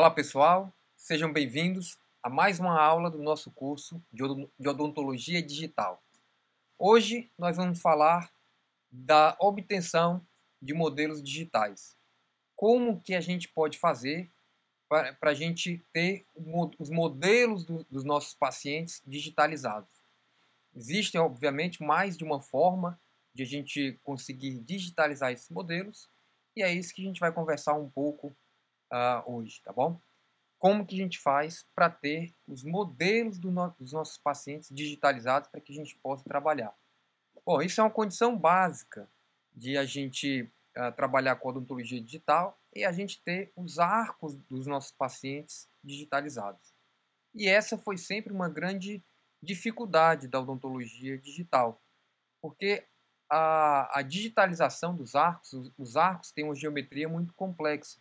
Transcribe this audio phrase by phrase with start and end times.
[0.00, 6.02] Olá pessoal, sejam bem-vindos a mais uma aula do nosso curso de odontologia digital.
[6.78, 8.32] Hoje nós vamos falar
[8.90, 10.26] da obtenção
[10.58, 11.98] de modelos digitais.
[12.56, 14.30] Como que a gente pode fazer
[14.88, 16.24] para a gente ter
[16.78, 19.92] os modelos do, dos nossos pacientes digitalizados.
[20.74, 22.98] Existem, obviamente, mais de uma forma
[23.34, 26.08] de a gente conseguir digitalizar esses modelos
[26.56, 28.34] e é isso que a gente vai conversar um pouco
[28.92, 30.00] uh, hoje, tá bom?
[30.58, 35.48] Como que a gente faz para ter os modelos do no dos nossos pacientes digitalizados
[35.48, 36.74] para que a gente possa trabalhar?
[37.44, 39.08] Bom, isso é uma condição básica
[39.52, 40.42] de a gente
[40.76, 46.74] uh, trabalhar com odontologia digital e a gente ter os arcos dos nossos pacientes digitalizados.
[47.34, 49.02] E essa foi sempre uma grande
[49.42, 51.80] dificuldade da odontologia digital,
[52.42, 52.86] porque
[53.30, 58.00] a, a digitalização dos arcos, os, os arcos têm uma geometria muito complexa.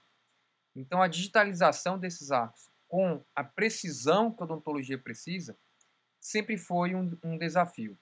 [0.80, 5.58] Então, a digitalização desses arcos com a precisão que a odontologia precisa
[6.22, 8.00] sempre foi um, um desafio.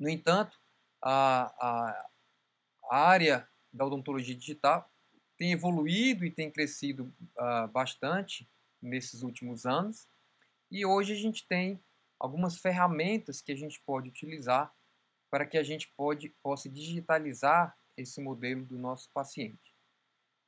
[0.00, 0.58] No entanto,
[1.02, 2.08] a, a,
[2.90, 4.90] a, área da odontologia digital
[5.36, 8.48] tem evoluído e tem crescido uh, bastante
[8.80, 10.08] nesses últimos anos.
[10.70, 11.84] E hoje a gente tem
[12.18, 14.74] algumas ferramentas que a gente pode utilizar
[15.30, 19.74] para que a gente pode, possa digitalizar esse modelo do nosso paciente.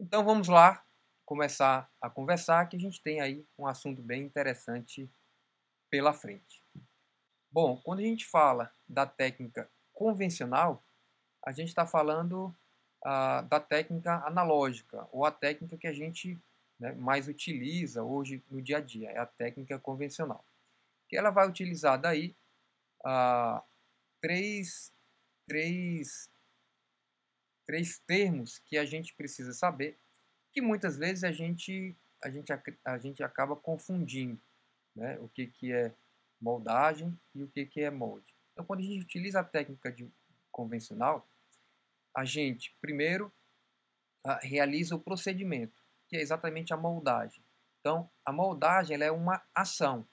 [0.01, 0.86] Então vamos lá
[1.27, 5.11] começar a conversar que a gente tem aí um assunto bem interessante
[5.91, 6.63] pela frente.
[7.51, 10.83] Bom, quando a gente fala da técnica convencional,
[11.45, 12.55] a gente está falando
[13.05, 16.39] ah, da técnica analógica, ou a técnica que a gente
[16.79, 20.45] né, mais utiliza hoje no dia a dia, é a técnica convencional.
[21.09, 22.37] Que ela vai utilizar daí
[23.05, 23.63] ah,
[24.21, 24.93] três,
[25.49, 26.31] três,
[27.67, 29.99] três termos que a gente precisa saber,
[30.57, 31.95] que muitas vezes a gente,
[32.25, 32.51] a gente,
[32.83, 34.41] a gente acaba confundindo
[34.95, 35.93] né, o que, que é
[36.41, 38.35] moldagem e o que, que é molde.
[38.55, 40.11] Então, quando a gente utiliza a técnica de
[40.51, 41.29] convencional,
[42.17, 43.31] a gente primeiro
[44.41, 47.45] realiza o procedimento, que é exatamente a moldagem.
[47.81, 50.09] Então, a moldagem é uma ação.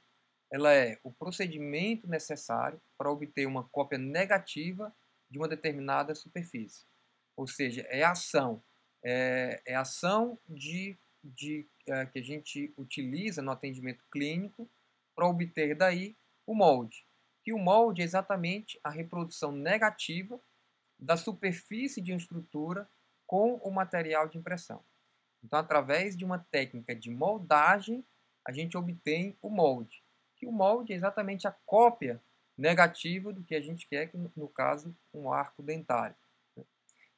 [0.51, 4.93] Ela é o procedimento necessário para obter uma cópia negativa
[5.29, 6.85] de uma determinada superfície.
[7.33, 8.61] Ou seja, é ação.
[9.03, 14.69] É, é ação de, de é, que a gente utiliza no atendimento clínico
[15.15, 16.15] para obter daí
[16.45, 17.05] o molde.
[17.43, 20.39] Que o molde é exatamente a reprodução negativa
[20.97, 22.89] da superfície de uma estrutura
[23.27, 24.83] com o material de impressão.
[25.43, 28.05] Então, através de uma técnica de moldagem,
[28.47, 30.01] a gente obtém o molde.
[30.37, 32.21] Que o molde é exatamente a cópia
[32.57, 36.15] negativa do que a gente quer, que no caso, um arco dentário.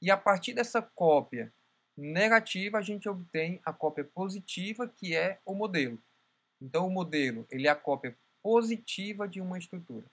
[0.02, 1.54] E a partir dessa cópia
[1.98, 6.02] negativa, a gente obtém a cópia positiva, que é o modelo.
[6.62, 10.06] Então, o modelo ele é a cópia positiva de uma estrutura.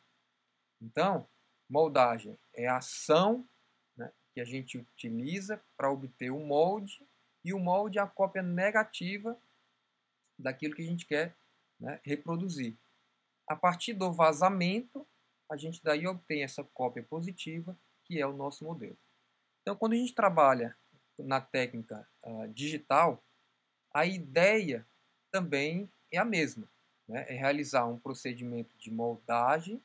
[0.80, 1.26] Então,
[1.68, 3.46] moldagem é a ação
[4.32, 7.06] que a gente utiliza para obter o molde,
[7.44, 9.38] e o molde é a cópia negativa
[10.38, 11.36] daquilo que a gente quer
[11.78, 12.76] né, reproduzir.
[13.46, 15.06] A partir do vazamento,
[15.50, 18.96] a gente daí obtém essa cópia positiva, que é o nosso modelo.
[19.60, 20.76] Então, quando a gente trabalha
[21.22, 23.22] na técnica uh, digital,
[23.92, 24.86] a ideia
[25.30, 26.68] também é a mesma.
[27.08, 27.26] Né?
[27.28, 29.82] É realizar um procedimento de moldagem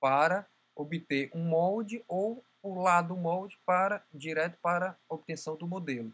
[0.00, 6.12] para obter um molde ou pular do molde para direto para obtenção do modelo.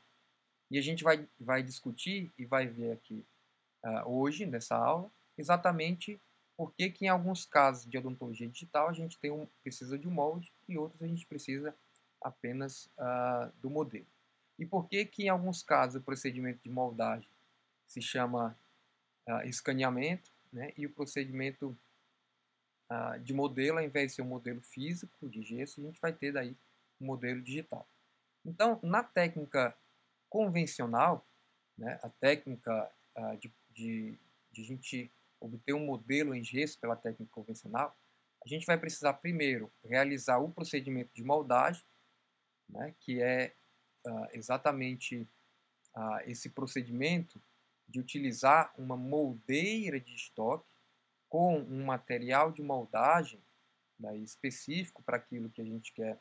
[0.71, 3.25] E a gente vai, vai discutir e vai ver aqui
[3.85, 6.21] uh, hoje, nessa aula, exatamente
[6.57, 10.09] por que, que em alguns casos de odontologia digital a gente tem um, precisa de
[10.09, 11.75] um molde e outros a gente precisa
[12.21, 14.07] apenas uh, do modelo.
[14.59, 17.29] E por que, que em alguns casos o procedimento de moldagem
[17.87, 18.59] se chama
[19.29, 21.77] uh, escaneamento né, e o procedimento
[22.91, 26.13] uh, de modelo, ao invés de ser um modelo físico de gesso, a gente vai
[26.13, 26.57] ter daí
[27.01, 27.89] um modelo digital.
[28.45, 29.77] Então, na técnica
[30.29, 31.27] convencional,
[31.77, 34.19] né, a técnica uh, de, de,
[34.51, 37.97] de a gente obter um modelo em gesso pela técnica convencional,
[38.45, 41.83] a gente vai precisar primeiro realizar o procedimento de moldagem,
[42.69, 43.55] né, que é
[44.07, 45.27] uh, exatamente
[45.95, 47.41] uh, esse procedimento
[47.89, 50.67] de utilizar uma moldeira de estoque
[51.29, 53.41] com um material de moldagem
[53.99, 56.19] daí, específico para aquilo que a gente quer,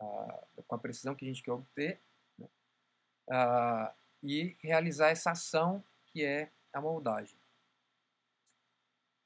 [0.00, 2.00] uh, com a precisão que a gente quer obter,
[2.38, 2.46] né?
[3.28, 3.92] uh,
[4.22, 7.36] e realizar essa ação que é a moldagem.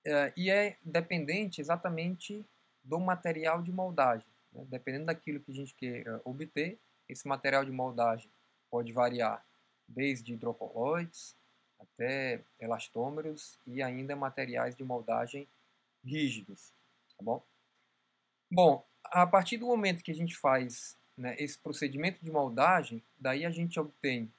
[0.07, 2.45] Uh, e é dependente exatamente
[2.83, 4.29] do material de moldagem.
[4.53, 4.65] Né?
[4.69, 6.79] Dependendo daquilo que a gente queira obter,
[7.09, 8.31] esse material de moldagem
[8.71, 9.45] pode variar
[9.87, 11.37] desde hidrocoloides,
[11.79, 15.47] até elastômeros e ainda materiais de moldagem
[16.05, 16.73] rígidos,
[17.17, 17.43] tá bom?
[18.51, 23.45] Bom, a partir do momento que a gente faz né, esse procedimento de moldagem, daí
[23.45, 24.33] a gente obtém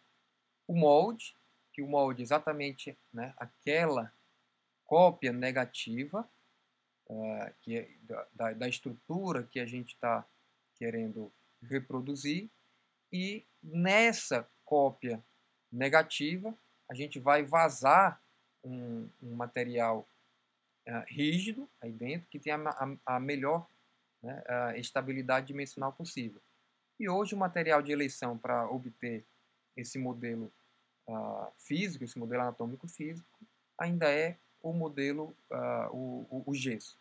[0.68, 1.36] o molde,
[1.72, 4.12] que o molde é exatamente né, aquela
[4.86, 6.28] cópia negativa
[7.08, 7.90] uh, que é
[8.34, 10.26] da, da estrutura que a gente está
[10.78, 11.32] querendo
[11.70, 12.50] reproduzir
[13.12, 15.24] e nessa cópia
[15.72, 16.54] negativa
[16.90, 18.22] a gente vai vazar
[18.64, 20.08] um, um material
[20.88, 23.68] uh, rígido aí dentro que tem a, a, a melhor
[24.22, 26.42] né, a estabilidade dimensional possível.
[27.00, 29.26] E hoje o material de eleição para obter
[29.76, 30.52] esse modelo
[31.08, 33.28] uh, físico, esse modelo anatômico físico,
[33.78, 36.98] ainda é o modelo, uh, o, o, o gesso.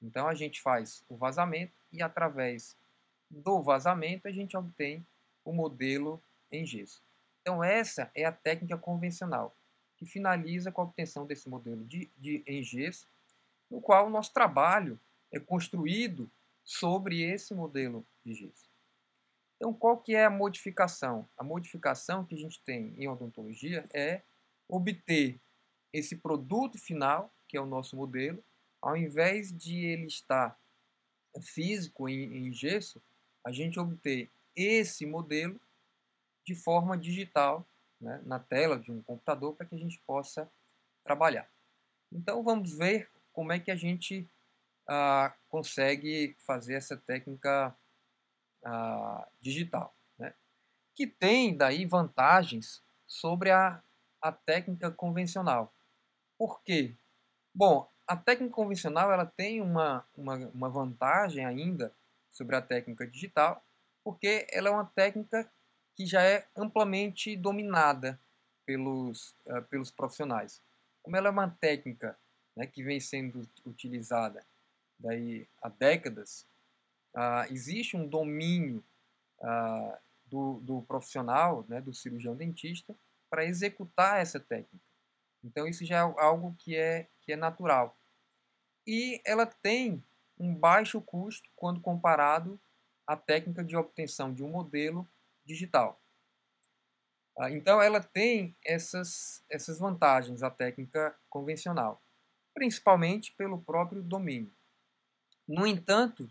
[0.00, 2.76] Então a gente faz o vazamento e através
[3.30, 5.06] do vazamento a gente obtém
[5.44, 7.02] o modelo em gesso.
[7.40, 9.56] Então essa é a técnica convencional,
[9.96, 13.08] que finaliza com a obtenção desse modelo de, de em gesso,
[13.70, 14.98] no qual o nosso trabalho
[15.32, 16.30] é construído
[16.62, 18.70] sobre esse modelo de gesso.
[19.56, 21.28] Então, qual que é a modificação?
[21.36, 24.22] A modificação que a gente tem em odontologia é
[24.68, 25.40] obter
[25.92, 28.42] esse produto final, que é o nosso modelo,
[28.80, 30.58] ao invés de ele estar
[31.40, 33.00] físico em, em gesso,
[33.44, 35.60] a gente obter esse modelo
[36.44, 37.66] de forma digital
[38.00, 40.50] né, na tela de um computador para que a gente possa
[41.04, 41.48] trabalhar.
[42.10, 44.28] Então vamos ver como é que a gente
[44.86, 47.76] ah, consegue fazer essa técnica
[48.64, 50.34] ah, digital, né?
[50.94, 53.82] que tem daí vantagens sobre a,
[54.20, 55.72] a técnica convencional.
[56.38, 56.94] Por quê?
[57.54, 61.94] Bom, a técnica convencional ela tem uma, uma, uma vantagem ainda
[62.34, 63.64] sobre a técnica digital,
[64.02, 65.50] porque ela é uma técnica
[65.94, 68.20] que já é amplamente dominada
[68.66, 70.60] pelos, uh, pelos profissionais.
[71.02, 72.18] Como ela é uma técnica
[72.56, 74.44] né, que vem sendo utilizada
[74.98, 76.46] daí há décadas,
[77.14, 78.84] uh, existe um domínio
[79.38, 79.96] uh,
[80.26, 82.94] do, do profissional, né, do cirurgião dentista,
[83.30, 84.84] para executar essa técnica.
[85.42, 87.96] Então isso já é algo que é, que é natural.
[88.86, 90.02] E ela tem
[90.38, 92.60] um baixo custo quando comparado
[93.06, 95.08] à técnica de obtenção de um modelo
[95.44, 96.00] digital.
[97.38, 102.00] Ah, então ela tem essas, essas vantagens, a técnica convencional,
[102.54, 104.54] principalmente pelo próprio domínio.
[105.46, 106.30] No entanto,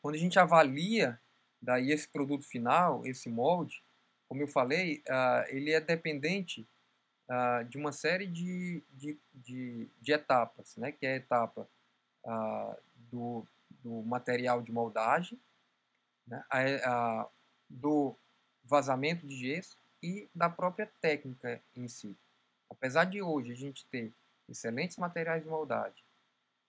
[0.00, 1.20] quando a gente avalia
[1.60, 3.82] daí esse produto final, esse molde,
[4.28, 5.02] como eu falei,
[5.48, 6.68] ele é dependente
[7.68, 10.92] de uma série de, de, de, de, etapas, né?
[10.92, 11.68] que é a etapa
[12.24, 12.76] uh,
[13.10, 13.46] do,
[13.82, 15.38] do material de moldagem,
[16.26, 16.44] né?
[16.50, 17.28] a, a,
[17.68, 18.16] do
[18.64, 22.16] vazamento de gesso e da própria técnica em si.
[22.70, 24.12] Apesar de hoje a gente ter
[24.48, 26.04] excelentes materiais de moldagem,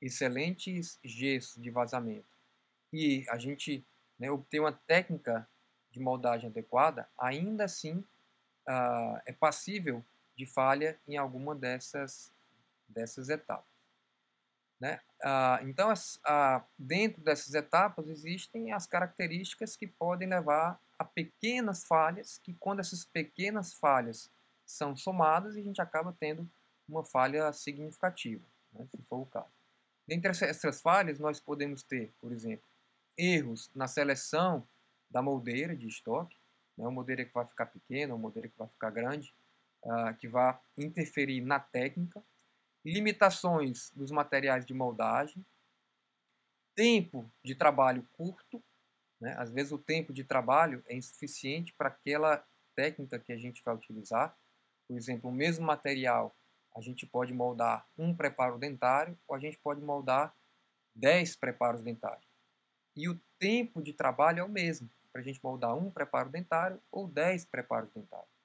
[0.01, 2.27] excelentes gessos de vazamento
[2.91, 3.85] e a gente
[4.17, 5.47] né, obter uma técnica
[5.91, 7.97] de moldagem adequada, ainda assim
[8.67, 10.03] uh, é passível
[10.35, 12.31] de falha em alguma dessas,
[12.87, 13.78] dessas etapas.
[14.79, 14.99] Né?
[15.21, 21.83] Ah, então, as, ah, dentro dessas etapas existem as características que podem levar a pequenas
[21.85, 24.31] falhas, que quando essas pequenas falhas
[24.65, 26.49] são somadas, a gente acaba tendo
[26.87, 29.51] uma falha significativa, né, se for o caso.
[30.07, 32.65] Dentre essas falhas, nós podemos ter, por exemplo,
[33.18, 34.68] erros na seleção
[35.09, 36.35] da moldeira de estoque,
[36.77, 39.33] né, uma moldeira que vai ficar pequena, uma moldeira que vai ficar grande,
[39.83, 42.23] uh, que vai interferir na técnica,
[42.89, 45.45] limitações dos materiais de moldagem,
[46.75, 48.63] tempo de trabalho curto,
[49.19, 49.35] né?
[49.37, 53.75] às vezes o tempo de trabalho é insuficiente para aquela técnica que a gente vai
[53.75, 54.35] utilizar.
[54.87, 56.35] Por exemplo, o mesmo material
[56.75, 60.33] a gente pode moldar um preparo dentário ou a gente pode moldar
[60.95, 62.27] 10 preparos dentários.
[62.95, 66.81] E o tempo de trabalho é o mesmo, para a gente moldar um preparo dentário
[66.91, 68.38] ou 10 preparos dentários.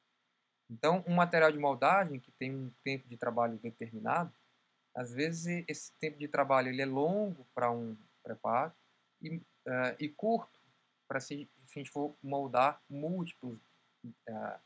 [0.71, 4.33] Então, um material de moldagem que tem um tempo de trabalho determinado,
[4.94, 8.73] às vezes esse tempo de trabalho ele é longo para um preparo
[9.21, 10.59] e, uh, e curto
[11.06, 13.59] para se, se, a gente for moldar múltiplos
[14.06, 14.61] uh,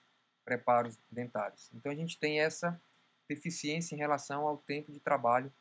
[0.45, 1.71] preparos dentários.
[1.75, 2.81] Então, a gente tem essa
[3.29, 5.53] deficiência em relação ao tempo de trabalho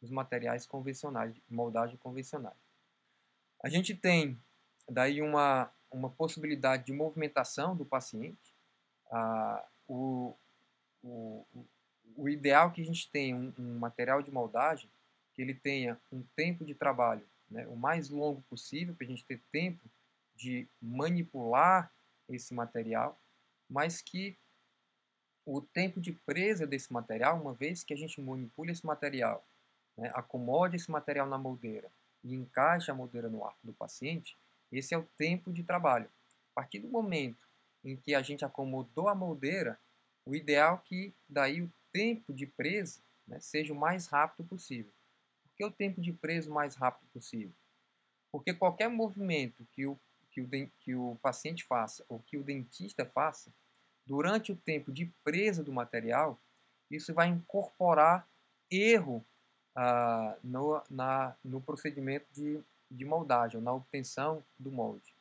[0.00, 2.56] dos materiais convencionais, de moldagem convencional.
[3.62, 4.36] A gente tem
[4.88, 8.52] daí uma, uma possibilidade de movimentação do paciente,
[9.06, 10.34] uh, o,
[11.02, 11.46] o,
[12.16, 14.88] o ideal que a gente tenha um, um, material de moldagem
[15.34, 19.24] que ele tenha um tempo de trabalho né, o mais longo possível, para a gente
[19.24, 19.88] ter tempo
[20.34, 21.92] de manipular
[22.28, 23.20] esse material,
[23.68, 24.36] mas que
[25.44, 29.46] o tempo de presa desse material, uma vez que a gente manipula esse material,
[29.96, 31.90] né, acomode esse material na moldeira
[32.24, 34.36] e encaixa a moldeira no arco do paciente,
[34.70, 36.08] esse é o tempo de trabalho.
[36.52, 37.46] A partir do momento
[37.84, 39.78] em que a gente acomodou a moldeira,
[40.24, 44.92] o ideal é que daí o tempo de presa né, seja o mais rápido possível.
[45.42, 47.54] Por que o tempo de presa o mais rápido possível?
[48.30, 49.98] Porque qualquer movimento que o,
[50.30, 50.48] que o,
[50.80, 53.52] que o paciente faça ou que o dentista faça,
[54.06, 56.40] durante o tempo de presa do material,
[56.90, 58.28] isso vai incorporar
[58.70, 59.24] erro
[59.74, 62.60] ah, no, na, no procedimento de,
[62.90, 65.11] de moldagem, na obtenção do molde.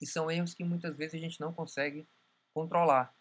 [0.00, 2.06] E são erros que muitas vezes a gente não consegue
[2.54, 3.14] controlar,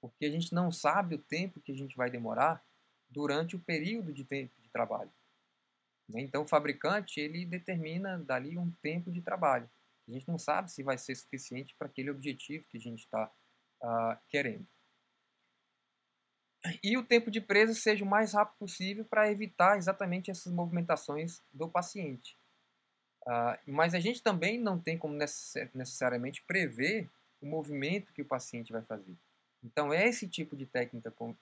[0.00, 2.64] porque a gente não sabe o tempo que a gente vai demorar
[3.08, 5.12] durante o período de tempo de trabalho.
[6.08, 6.20] Né?
[6.20, 9.70] Então o fabricante ele determina dali um tempo de trabalho.
[10.08, 13.30] A gente não sabe se vai ser suficiente para aquele objetivo que a gente está
[13.82, 14.66] uh, querendo.
[16.82, 21.42] E o tempo de presa seja o mais rápido possível para evitar exatamente essas movimentações
[21.52, 22.36] do paciente.
[23.26, 25.14] Uh, mas a gente também não tem como
[25.74, 27.08] necessariamente prever
[27.40, 29.14] o movimento que o paciente vai fazer.
[29.64, 31.34] Então, esse tipo de técnica uh,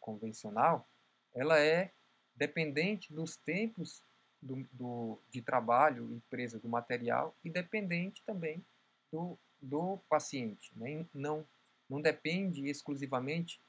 [0.00, 0.88] convencional,
[1.34, 1.90] ela é
[2.34, 4.02] dependente dos tempos
[4.40, 8.64] do, do, de trabalho e presa do material e dependente também
[9.12, 10.72] do, do paciente.
[10.74, 11.04] Né?
[11.12, 11.46] Não,
[11.88, 13.60] não depende exclusivamente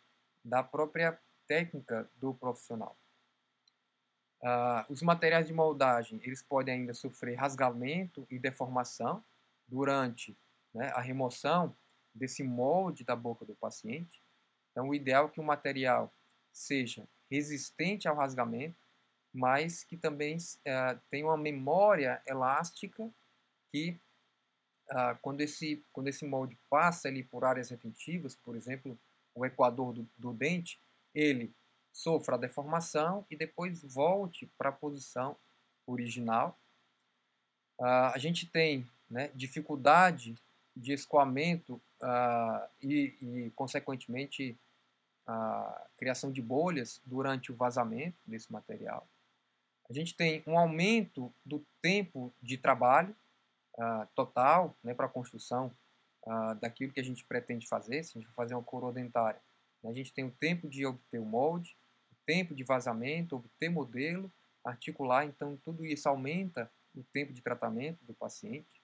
[0.43, 2.95] da própria técnica do profissional.
[4.41, 9.23] Uh, os materiais de moldagem eles podem ainda sofrer rasgamento e deformação
[9.67, 10.35] durante
[10.73, 11.75] né, a remoção
[12.13, 14.21] desse molde da boca do paciente.
[14.71, 16.11] Então, o ideal é que o material
[16.51, 18.75] seja resistente ao rasgamento,
[19.33, 23.09] mas que também uh, tenha uma memória elástica
[23.69, 23.97] que,
[24.89, 28.99] uh, quando, esse, quando esse molde passa ali por áreas retentivas, por exemplo,
[29.33, 30.79] o equador do, do dente,
[31.13, 31.53] ele
[31.91, 35.35] sofra a deformação e depois volte para a posição
[35.85, 36.57] original.
[37.79, 40.35] Uh, a gente tem né, dificuldade
[40.75, 44.57] de escoamento uh, e, e, consequentemente,
[45.27, 49.07] a criação de bolhas durante o vazamento desse material.
[49.89, 53.15] A gente tem um aumento do tempo de trabalho
[53.77, 55.71] uh, total né, para a construção
[56.59, 59.41] daquilo que a gente pretende fazer, se a gente for fazer uma coroa dentária.
[59.83, 61.75] Né, a gente tem o tempo de obter o molde,
[62.11, 64.31] o tempo de vazamento, obter modelo,
[64.63, 68.81] articular, então tudo isso aumenta o tempo de tratamento do paciente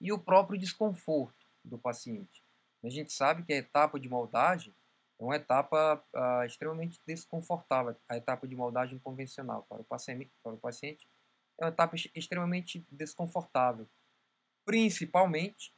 [0.00, 2.42] e o próprio desconforto do paciente.
[2.82, 4.72] A gente sabe que a etapa de moldagem
[5.18, 10.54] é uma etapa uh, extremamente desconfortável, a etapa de moldagem convencional para o paciente, para
[10.54, 11.06] o paciente
[11.60, 13.88] é uma etapa extremamente desconfortável,
[14.64, 15.74] principalmente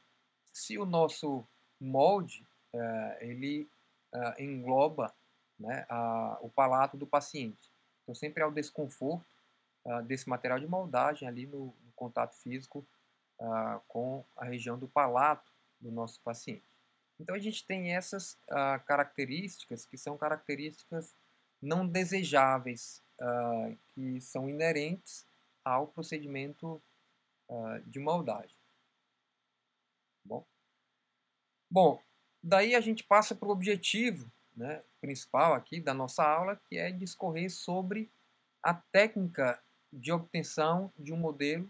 [0.51, 1.43] se o nosso
[1.79, 3.67] molde uh, ele
[4.13, 5.13] uh, engloba
[5.59, 7.71] né, a, o palato do paciente.
[8.03, 9.27] Então sempre há o desconforto
[9.85, 12.85] uh, desse material de moldagem ali no, no contato físico
[13.87, 16.77] com a região do palato do nosso paciente.
[17.19, 18.37] Então a gente tem essas
[18.85, 21.15] características que são características
[21.59, 23.01] não desejáveis,
[23.87, 25.25] que são inerentes
[25.65, 26.79] ao procedimento
[27.87, 28.55] de moldagem.
[30.23, 30.45] Bom,
[31.71, 32.03] Bom,
[32.41, 36.91] daí a gente passa para o objetivo né, principal aqui da nossa aula, que é
[36.91, 38.11] discorrer sobre
[38.63, 41.69] a técnica de obtenção de um modelo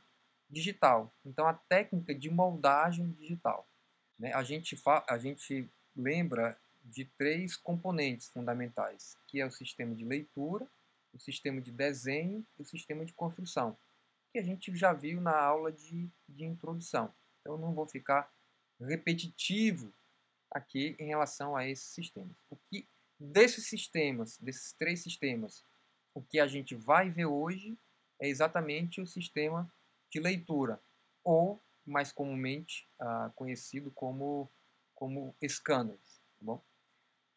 [0.49, 1.13] digital.
[1.25, 3.67] Então, a técnica de moldagem digital.
[4.19, 4.33] Né?
[4.33, 10.67] A, gente a gente lembra de três componentes fundamentais, que é o sistema de leitura,
[11.13, 13.77] o sistema de desenho e o sistema de construção,
[14.31, 17.13] que a gente já viu na aula de, de introdução.
[17.39, 18.31] Então, eu não vou ficar
[18.79, 19.93] repetitivo
[20.51, 22.35] aqui em relação a esses sistemas.
[22.49, 22.87] O que
[23.19, 25.65] desses sistemas, desses três sistemas,
[26.13, 27.77] o que a gente vai ver hoje
[28.19, 29.71] é exatamente o sistema
[30.09, 30.79] de leitura,
[31.23, 34.51] ou mais comumente uh, conhecido como,
[34.93, 36.21] como scanners.
[36.37, 36.63] Tá bom?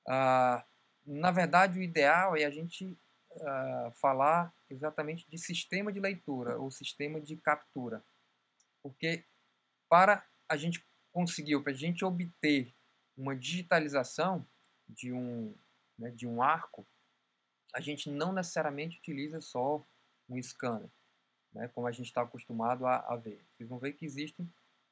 [0.06, 0.62] Uh,
[1.06, 2.98] na verdade, o ideal é a gente
[3.30, 8.04] uh, falar exatamente de sistema de leitura ou sistema de captura,
[8.82, 9.24] porque
[9.88, 12.74] para a gente conseguiu, para a gente obter
[13.16, 14.46] uma digitalização
[14.88, 15.54] de um,
[15.98, 16.86] né, de um arco,
[17.74, 19.84] a gente não necessariamente utiliza só
[20.28, 20.90] um scanner,
[21.52, 23.44] né, como a gente está acostumado a, a, ver.
[23.52, 24.48] Vocês vão ver que existem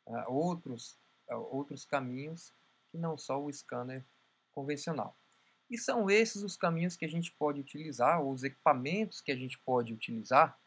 [0.07, 0.99] uh, outros,
[1.31, 2.53] uh, outros caminhos
[2.91, 4.05] que não só o scanner
[4.53, 5.17] convencional.
[5.71, 9.37] E são esses os caminhos que a gente pode utilizar, ou os equipamentos que a
[9.37, 10.59] gente pode utilizar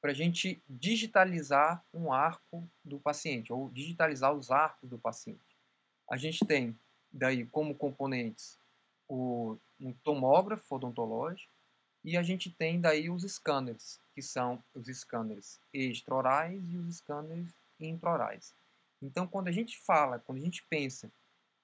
[0.00, 5.56] para a gente digitalizar um arco do paciente, ou digitalizar os arcos do paciente.
[6.10, 6.76] A gente tem
[7.12, 8.58] daí como componentes
[9.08, 11.52] o, um tomógrafo odontológico
[12.04, 17.52] e a gente tem daí os scanners, que são os scanners extraorais e os scanners
[17.80, 18.54] intraorais.
[19.00, 21.10] Então, quando a gente fala, quando a gente pensa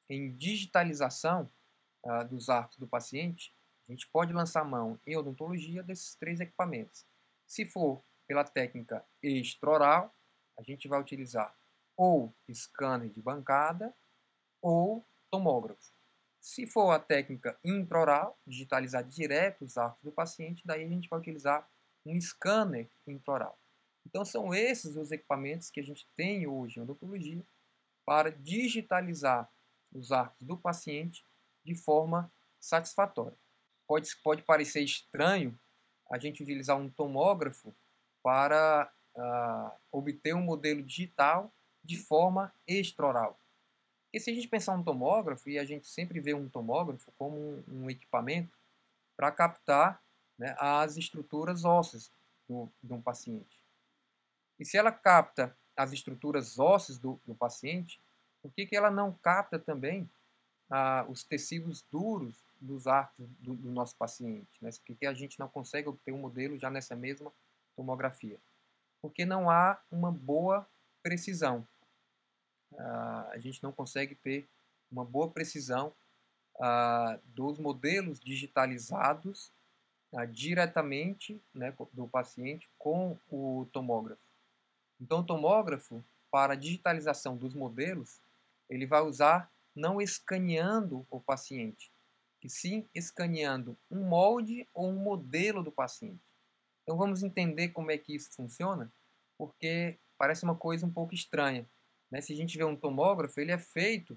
[0.08, 1.50] em digitalização
[2.04, 3.52] uh, dos arcos do paciente,
[3.88, 7.04] a gente pode lançar mão em odontologia desses três equipamentos.
[7.46, 10.14] Se for pela técnica extraoral,
[10.58, 11.54] a gente vai utilizar
[11.96, 13.94] ou scanner de bancada
[14.60, 15.92] ou tomógrafo.
[16.40, 21.18] Se for a técnica intraoral, digitalizar direto os arcos do paciente, daí a gente vai
[21.18, 21.68] utilizar
[22.06, 23.58] um scanner intraoral.
[24.06, 27.44] Então são esses os equipamentos que a gente tem hoje em odontologia
[28.06, 29.50] para digitalizar
[29.92, 31.24] os arcos do paciente
[31.64, 33.36] de forma satisfatória.
[33.88, 35.58] Pode, pode parecer estranho
[36.12, 37.74] a gente utilizar um tomógrafo
[38.22, 43.36] para uh, obter um modelo digital de forma extraoral.
[44.14, 47.36] E se a gente pensar um tomógrafo, e a gente sempre vê um tomógrafo como
[47.36, 48.56] um, um equipamento
[49.16, 50.00] para captar
[50.38, 52.12] né, as estruturas ósseas
[52.48, 53.60] do, de um paciente.
[54.56, 58.00] E se ela capta as estruturas ósseas do, do paciente,
[58.40, 60.08] por que, que ela não capta também
[60.70, 64.62] ah, os tecidos duros dos arcos do, do nosso paciente?
[64.62, 64.70] Né?
[64.86, 67.32] Por que a gente não consegue obter um modelo já nessa mesma
[67.74, 68.38] tomografia?
[69.02, 70.64] Porque não há uma boa
[71.02, 71.66] precisão.
[72.78, 74.46] Ah, a gente não consegue ter
[74.90, 75.92] uma boa precisão
[76.60, 79.52] ah, dos modelos digitalizados
[80.14, 84.22] ah, diretamente né, do paciente com o tomógrafo.
[85.00, 88.20] Então, o tomógrafo, para a digitalização dos modelos,
[88.68, 91.90] ele vai usar não escaneando o paciente,
[92.42, 96.22] e sim escaneando um molde ou um modelo do paciente.
[96.82, 98.92] Então vamos entender como é que isso funciona,
[99.38, 101.66] porque parece uma coisa um pouco estranha.
[102.14, 102.20] Né?
[102.20, 104.16] Se a gente vê um tomógrafo, ele é feito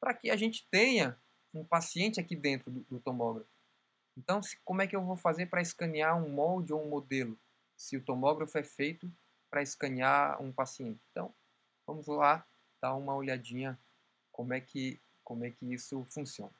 [0.00, 1.14] para que a gente tenha
[1.52, 3.50] um paciente aqui dentro do, do tomógrafo.
[4.16, 7.38] Então, se, como é que eu vou fazer para escanear um molde ou um modelo,
[7.76, 9.12] se o tomógrafo é feito
[9.50, 10.98] para escanear um paciente.
[11.10, 11.34] Então,
[11.86, 12.46] vamos lá
[12.80, 13.78] dar uma olhadinha
[14.32, 16.52] como é que, como é que isso funciona.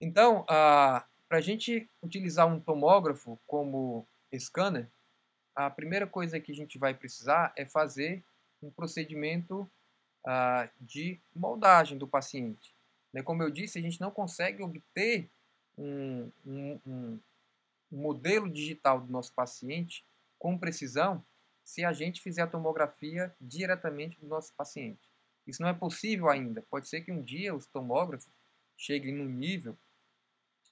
[0.00, 4.88] Então, para a gente utilizar um tomógrafo como scanner,
[5.54, 8.24] a primeira coisa que a gente vai precisar é fazer
[8.62, 9.70] um procedimento
[10.26, 12.74] ah, de moldagem do paciente.
[13.12, 13.22] Né?
[13.22, 15.28] Como eu disse, a gente não consegue obter
[15.76, 17.20] um, um, um
[17.90, 20.04] modelo digital do nosso paciente
[20.38, 21.24] com precisão
[21.64, 25.08] se a gente fizer a tomografia diretamente do nosso paciente.
[25.46, 26.62] Isso não é possível ainda.
[26.62, 28.28] Pode ser que um dia os tomógrafos
[28.76, 29.76] cheguem num nível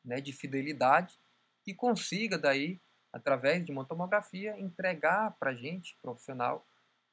[0.04, 1.18] né, de fidelidade
[1.62, 2.80] que consiga daí,
[3.12, 6.66] através de uma tomografia, entregar para a gente, profissional,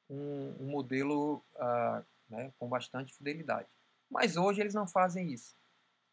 [0.09, 3.67] um, um modelo uh, né, com bastante fidelidade.
[4.09, 5.55] Mas hoje eles não fazem isso.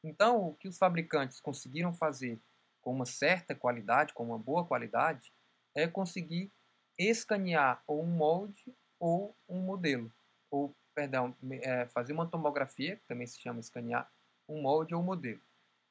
[0.04, 2.40] Então, o que os fabricantes conseguiram fazer
[2.80, 5.32] com uma certa qualidade, com uma boa qualidade,
[5.74, 6.50] é conseguir
[6.98, 10.12] escanear ou um molde ou um modelo.
[10.50, 14.10] Ou, perdão, é, fazer uma tomografia, que também se chama escanear,
[14.48, 15.40] um molde ou um modelo.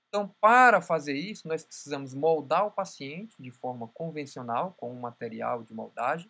[0.10, 5.64] Então, para fazer isso, nós precisamos moldar o paciente de forma convencional, com um material
[5.64, 6.30] de moldagem.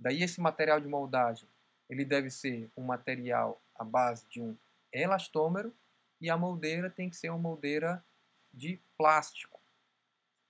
[0.00, 1.46] Daí, esse material de moldagem
[1.88, 4.56] ele deve ser um material à base de um
[4.92, 5.74] elastômero
[6.20, 8.02] e a moldeira tem que ser uma moldeira
[8.52, 9.60] de plástico,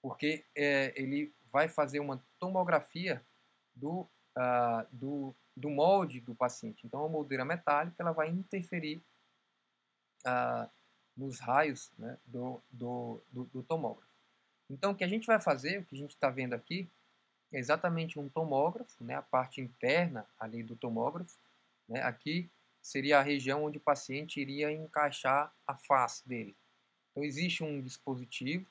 [0.02, 3.24] porque é, ele vai fazer uma tomografia
[3.74, 6.86] do, uh, do, do molde do paciente.
[6.86, 9.02] Então, a moldeira metálica ela vai interferir
[10.26, 10.68] uh,
[11.16, 14.10] nos raios né, do, do, do, do tomógrafo.
[14.68, 16.88] Então, o que a gente vai fazer, o que a gente está vendo aqui,
[17.52, 21.36] é exatamente um tomógrafo, né, a parte interna ali do tomógrafo.
[21.88, 26.56] Né, aqui seria a região onde o paciente iria encaixar a face dele.
[27.10, 28.66] Então, existe um dispositivo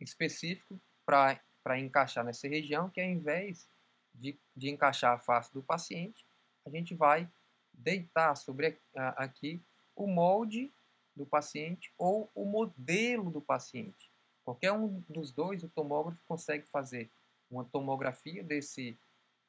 [0.00, 3.68] específico para encaixar nessa região, que ao invés
[4.14, 6.24] de, de encaixar a face do paciente,
[6.66, 7.28] a gente vai
[7.72, 9.60] deitar sobre aqui
[9.96, 10.72] o molde
[11.16, 14.10] do paciente ou o modelo do paciente.
[14.44, 17.10] Qualquer um dos dois, o tomógrafo consegue fazer
[17.54, 18.98] uma tomografia desse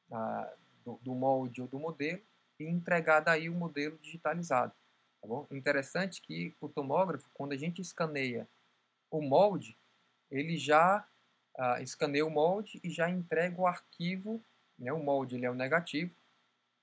[0.09, 2.21] uh, do, do, molde ou do modelo
[2.59, 4.73] e entregar daí o modelo digitalizado.
[5.21, 5.47] Tá bom?
[5.51, 8.47] Interessante que o tomógrafo, quando a gente escaneia
[9.11, 9.77] o molde,
[10.29, 11.07] ele já
[11.57, 14.43] uh, escaneia o molde e já entrega o arquivo
[14.77, 16.15] né, o molde ele é o negativo,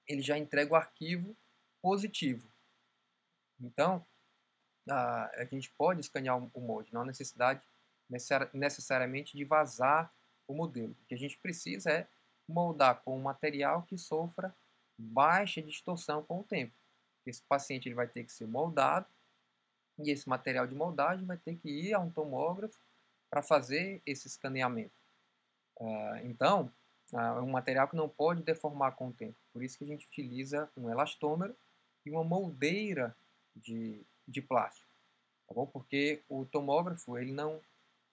[0.06, 1.36] ele já entrega o arquivo
[1.80, 2.50] positivo.
[3.60, 4.04] Então,
[4.88, 7.62] a, a gente pode escanear o molde, não há necessidade
[8.52, 10.12] necessariamente de vazar
[10.46, 10.92] o modelo.
[10.92, 12.08] O que a gente precisa é
[12.48, 14.54] moldar com um material que sofra
[14.98, 16.72] baixa distorção com o tempo.
[17.24, 19.06] Esse paciente ele vai ter que ser moldado
[19.98, 22.78] e esse material de moldagem vai ter que ir a um tomógrafo
[23.30, 24.92] para fazer esse escaneamento.
[25.78, 26.70] Uh, então,
[27.12, 29.36] uh, é um material que não pode deformar com o tempo.
[29.52, 31.56] Por isso que a gente utiliza um elastômero
[32.04, 33.16] e uma moldeira
[33.54, 34.88] de, de plástico.
[35.46, 35.66] Tá bom?
[35.66, 37.60] Porque o tomógrafo ele não,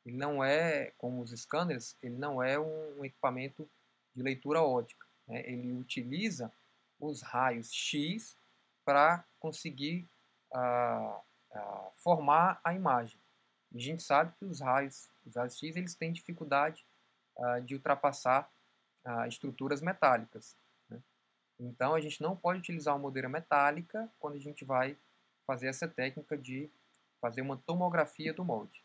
[0.09, 3.69] ele não é, como os scanners, ele não é um, um equipamento
[4.15, 5.05] de leitura ótica.
[5.27, 5.43] Né?
[5.47, 6.51] Ele utiliza
[6.99, 8.35] os raios X
[8.83, 10.09] para conseguir
[11.93, 13.19] formar a imagem.
[13.71, 16.83] E a gente sabe que os raios, os raios X eles têm dificuldade
[17.65, 18.51] de ultrapassar
[19.27, 20.57] estruturas metálicas.
[20.89, 20.99] Né?
[21.59, 24.97] Então a gente não pode utilizar uma moldeira metálica quando a gente vai
[25.45, 26.69] fazer essa técnica de
[27.21, 28.83] fazer uma tomografia do molde.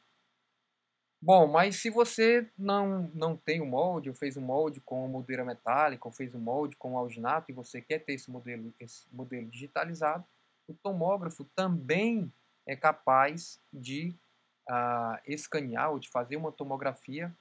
[1.26, 5.42] Bom, mas se você não, não tem o molde, ou fez um molde com moldeira
[5.42, 9.48] metálica, ou fez um molde com alginato, e você quer ter esse modelo, esse modelo
[9.48, 10.22] digitalizado,
[10.68, 12.30] o tomógrafo também
[12.66, 14.14] é capaz de
[14.68, 17.34] uh, escanear ou de fazer uma tomografia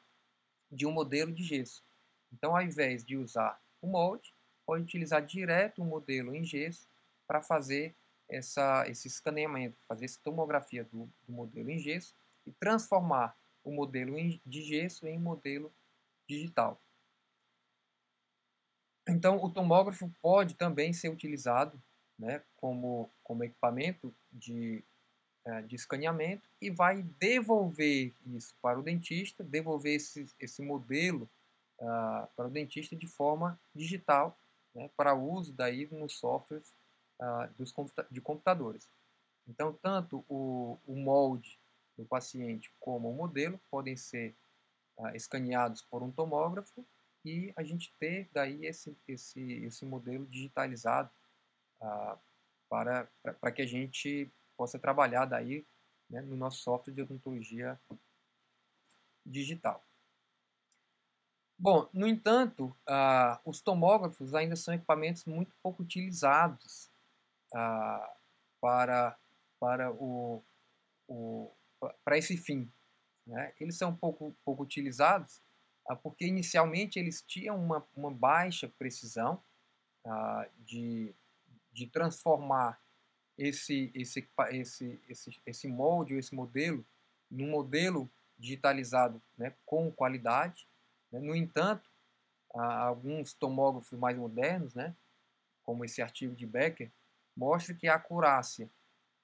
[0.72, 1.84] de um modelo de gesso.
[2.32, 4.34] Então, ao invés de usar o molde,
[4.66, 6.88] pode utilizar direto o modelo em gesso
[7.28, 7.94] para fazer
[8.30, 12.16] essa, esse escaneamento, fazer essa tomografia do, do modelo em gesso
[12.48, 15.72] e transformar o modelo de gesso em modelo
[16.28, 16.80] digital.
[19.08, 21.82] Então, o tomógrafo pode também ser utilizado
[22.18, 24.84] né, como, como equipamento de,
[25.46, 31.30] é, de escaneamento e vai devolver isso para o dentista, devolver esse, esse modelo
[31.80, 34.38] uh, para o dentista de forma digital,
[34.74, 36.74] né, para uso daí nos softwares
[37.20, 38.88] uh, dos computa de computadores.
[39.48, 41.60] Então, tanto o, o molde
[41.98, 44.36] do paciente como modelo podem ser
[45.00, 46.86] ah, escaneados por um tomógrafo
[47.26, 51.10] e a gente ter daí esse, esse, esse modelo digitalizado
[51.82, 52.18] ah,
[52.70, 53.08] para,
[53.40, 55.66] para que a gente possa trabalhar daí
[56.10, 57.80] né, no nosso software de odontologia
[59.26, 59.84] digital.
[61.58, 66.92] Bom, no entanto, ah, os tomógrafos ainda são equipamentos muito pouco utilizados
[68.60, 69.18] para,
[69.60, 70.44] para o,
[71.08, 71.52] o,
[72.04, 72.72] para esse fim.
[73.26, 73.54] Né?
[73.60, 75.42] Eles são pouco, pouco utilizados
[75.88, 79.44] ah, porque inicialmente eles tinham uma, uma baixa precisão
[80.06, 81.14] ah, de,
[81.72, 82.82] de transformar
[83.38, 86.86] esse, esse, esse, esse, esse molde ou esse modelo
[87.30, 90.68] num modelo digitalizado né, com qualidade.
[91.12, 91.20] Né?
[91.20, 91.90] No entanto,
[92.56, 94.96] ah, alguns tomógrafos mais modernos, né,
[95.64, 96.92] como esse artigo de Becker,
[97.36, 98.70] mostra que a acurácia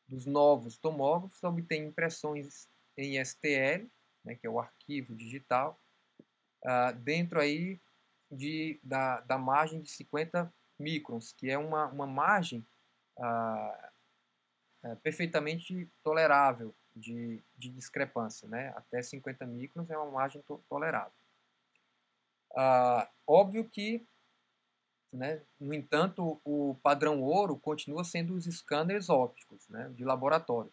[0.09, 2.67] dos novos tomógrafos obtém impressões
[2.97, 3.87] em STL,
[4.25, 5.79] né, que é o arquivo digital,
[6.65, 7.79] uh, dentro aí
[8.29, 12.65] de, da, da margem de 50 microns, que é uma, uma margem
[13.17, 18.47] uh, perfeitamente tolerável de, de discrepância.
[18.47, 18.69] Né?
[18.75, 21.13] Até 50 microns é uma margem to tolerável.
[22.51, 24.07] Uh, óbvio que
[25.11, 25.41] né?
[25.59, 30.71] No entanto, o padrão ouro continua sendo os scanners ópticos né, de laboratório,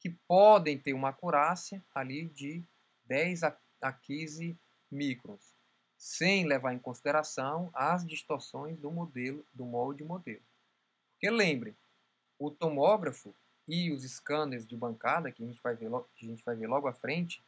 [0.00, 2.64] que podem ter uma acurácia ali de
[3.04, 4.58] 10 a 15
[4.90, 5.54] microns,
[5.96, 10.42] sem levar em consideração as distorções do modelo, do molde modelo.
[11.12, 11.76] Porque lembre,
[12.38, 13.34] o tomógrafo
[13.68, 16.66] e os scanners de bancada, que a gente vai ver, que a gente vai ver
[16.66, 17.42] logo à frente,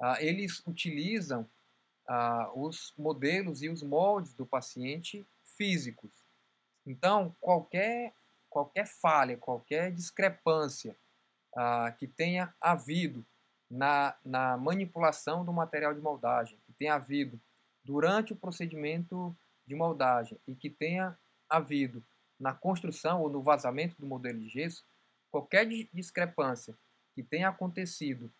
[0.00, 1.48] ah, eles utilizam
[2.06, 5.24] ah, os modelos e os moldes do paciente
[5.56, 6.24] físicos.
[6.86, 8.12] Então, qualquer,
[8.48, 10.96] qualquer falha, qualquer discrepância
[11.56, 13.24] ah, que tenha havido
[13.70, 17.40] na, na manipulação do material de moldagem, que tenha havido
[17.82, 19.36] durante o procedimento
[19.66, 22.04] de moldagem e que tenha havido
[22.38, 24.84] na construção ou no vazamento do modelo de gesso,
[25.30, 26.76] qualquer discrepância
[27.14, 28.32] que tenha acontecido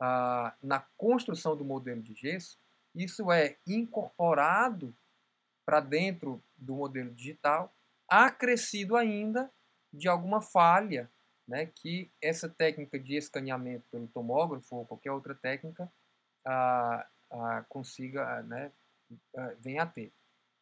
[0.00, 2.58] ah, na construção do modelo de gesso,
[2.94, 4.94] isso é incorporado
[5.68, 7.70] para dentro do modelo digital,
[8.08, 9.52] acrescido ainda
[9.92, 11.12] de alguma falha
[11.46, 15.92] né, que essa técnica de escaneamento pelo tomógrafo ou qualquer outra técnica
[16.46, 18.72] ah, ah, consiga, né,
[19.60, 20.10] venha a ter.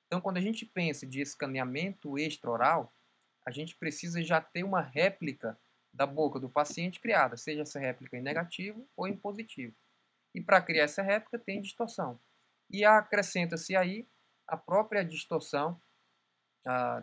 [0.08, 2.92] Então, quando a gente pensa de escaneamento extraoral,
[3.46, 5.56] a gente precisa já ter uma réplica
[5.94, 9.72] da boca do paciente criada, seja essa réplica em negativo ou em positivo.
[10.34, 12.18] E para criar essa réplica tem distorção.
[12.68, 14.04] E acrescenta-se aí
[14.46, 15.80] a própria distorção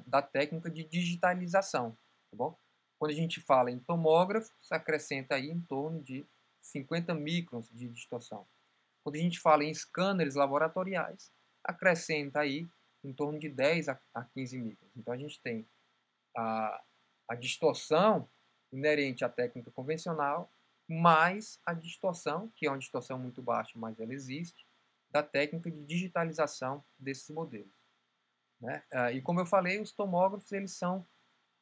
[0.05, 1.91] da técnica de digitalização,
[2.29, 2.57] tá bom?
[2.99, 6.25] Quando a gente fala em tomógrafo, se acrescenta aí em torno de
[6.61, 8.45] 50 microns de distorção.
[9.03, 11.31] Quando a gente fala em scanners laboratoriais,
[11.63, 12.67] acrescenta aí
[13.03, 14.91] em torno de 10 a 15 microns.
[14.95, 15.67] Então a gente tem
[16.35, 16.83] a,
[17.29, 18.29] a distorção
[18.71, 20.51] inerente à técnica convencional,
[20.87, 24.65] mais a distorção, que é uma distorção muito baixa, mas ela existe,
[25.13, 27.71] da técnica de digitalização desses modelos.
[28.59, 28.83] Né?
[28.91, 31.05] Ah, e como eu falei, os tomógrafos eles são,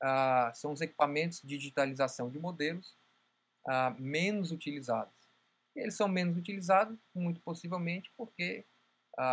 [0.02, 2.98] ah, são os equipamentos de digitalização de modelos
[3.68, 5.14] ah, menos utilizados.
[5.76, 8.66] Eles são menos utilizados, muito possivelmente, porque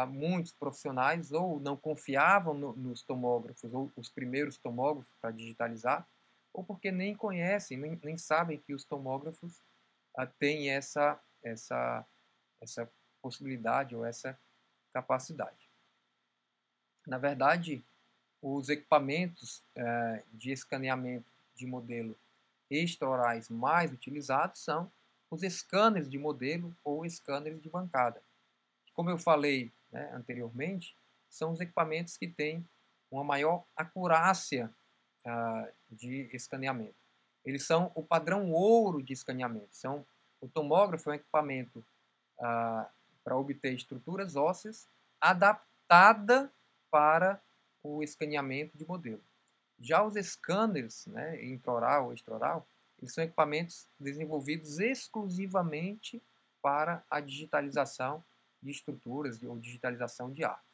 [0.09, 6.07] muitos profissionais ou não confiavam no, nos tomógrafos, ou os primeiros tomógrafos para digitalizar,
[6.53, 9.63] ou porque nem conhecem, nem, nem sabem que os tomógrafos
[10.39, 12.07] têm essa, essa,
[12.61, 12.91] essa
[13.29, 14.39] possibilidade ou essa
[14.93, 15.69] capacidade.
[17.07, 17.85] Na verdade,
[18.41, 22.17] os equipamentos é, de escaneamento de modelo
[22.71, 24.91] extraorais mais utilizados são
[25.31, 28.23] os scanners de modelo ou scanners de bancada.
[28.95, 30.97] Como eu falei né, anteriormente,
[31.29, 32.67] são os equipamentos que têm
[33.11, 34.73] uma maior acurácia
[35.27, 36.95] uh, de escaneamento.
[37.45, 39.69] Eles são o padrão ouro de escaneamento.
[39.73, 40.05] São,
[40.41, 41.85] o tomógrafo é um equipamento
[42.39, 42.87] uh,
[43.29, 44.89] para obter estruturas ósseas
[45.21, 46.51] adaptada
[46.91, 47.39] para
[47.83, 49.23] o escaneamento de modelo.
[49.79, 52.67] Já os scanners, né, intraoral ou extraoral,
[52.99, 56.23] eles são equipamentos desenvolvidos exclusivamente
[56.63, 58.25] para a digitalização
[58.63, 60.65] de estruturas ou digitalização de arcos.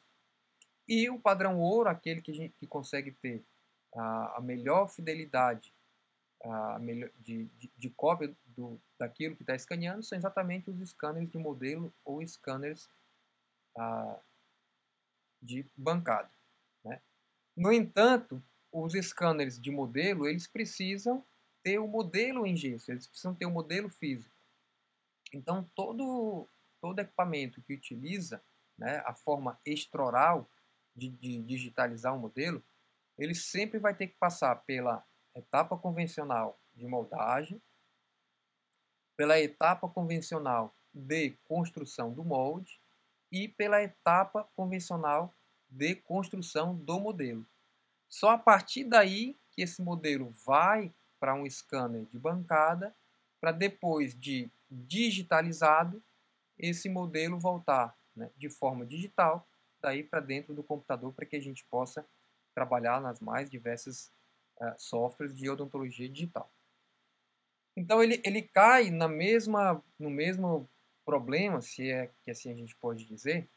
[0.87, 3.43] E o padrão ouro, aquele que, gente, que consegue ter
[3.93, 5.73] a, a melhor fidelidade
[6.43, 11.29] a melhor, de, de, de, cópia do, daquilo que está escaneando, são exatamente os scanners
[11.29, 12.89] de modelo ou scanners
[13.77, 14.19] ah,
[15.41, 16.29] de bancada.
[16.83, 17.01] Né?
[17.55, 21.25] No entanto, os scanners de modelo, eles precisam
[21.63, 24.35] ter o modelo em gesso, eles precisam ter o modelo físico.
[25.33, 26.47] Então, todo,
[26.79, 28.41] todo equipamento que utiliza
[28.77, 30.49] né, a forma extraoral
[30.95, 32.63] de, de digitalizar o modelo,
[33.17, 35.03] ele sempre vai ter que passar pela
[35.35, 37.61] etapa convencional de moldagem,
[39.15, 42.79] pela etapa convencional de construção do molde
[43.31, 45.33] e pela etapa convencional
[45.69, 47.45] de construção do modelo.
[48.07, 52.95] Só a partir daí que esse modelo vai para um scanner de bancada,
[53.39, 56.01] para depois de digitalizado,
[56.57, 59.47] esse modelo voltar né, de forma digital,
[59.81, 62.05] daí para dentro do computador, para que a gente possa
[62.53, 64.11] trabalhar nas mais diversas
[64.59, 66.49] uh, softwares de odontologia digital.
[67.75, 70.69] Então ele, ele cai na mesma, no mesmo
[71.05, 73.47] problema, se é que assim a gente pode dizer,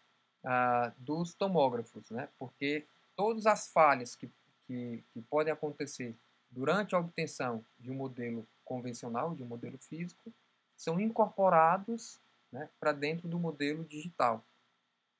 [0.44, 2.28] uh, dos tomógrafos, né?
[2.38, 2.84] porque
[3.16, 4.28] todas as falhas que,
[4.66, 6.14] que, que podem acontecer
[6.50, 10.32] durante a obtenção de um modelo convencional, de um modelo físico,
[10.76, 12.20] são incorporados
[12.52, 14.44] né, para dentro do modelo digital.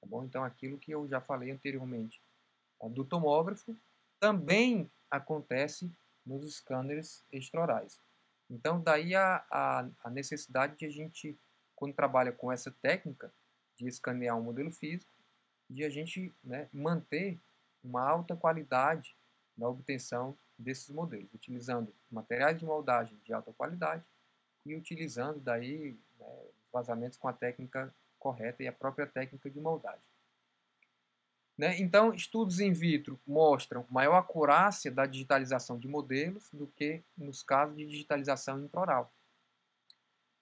[0.01, 0.25] Tá bom?
[0.25, 2.21] Então, aquilo que eu já falei anteriormente
[2.81, 3.77] uh, do tomógrafo
[4.21, 5.91] também acontece
[6.25, 8.01] nos scanners extraorais.
[8.51, 11.39] Então, daí a, a, a, necessidade de a gente,
[11.75, 13.33] quando trabalha com essa técnica
[13.77, 15.13] de escanear um modelo físico,
[15.69, 17.39] de a gente né, manter
[17.85, 19.15] uma alta qualidade
[19.57, 24.05] na obtenção desses modelos, utilizando materiais de moldagem de alta qualidade
[24.65, 30.03] e utilizando daí né, vazamentos com a técnica correta e a própria técnica de moldagem.
[31.59, 31.77] Né?
[31.81, 37.77] Então, estudos in vitro mostram maior acurácia da digitalização de modelos do que nos casos
[37.77, 39.13] de digitalização intraoral.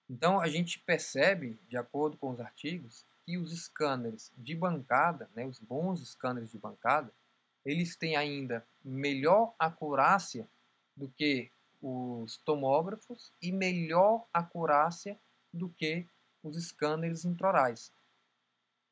[0.07, 5.43] Então, a gente percebe, de acordo com os artigos, que os scanners de bancada, né,
[5.43, 7.11] os bons scanners de bancada,
[7.65, 10.47] eles têm ainda melhor acurácia
[10.95, 11.51] do que
[11.81, 15.19] os tomógrafos e melhor acurácia
[15.51, 16.07] do que
[16.43, 17.91] os scanners intraorais.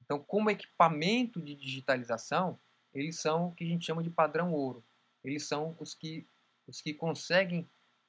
[0.06, 2.60] Então, como equipamento de digitalização,
[2.94, 4.84] eles são o que a gente chama de padrão ouro.
[5.24, 6.26] Eles são os que,
[6.68, 7.68] os que conseguem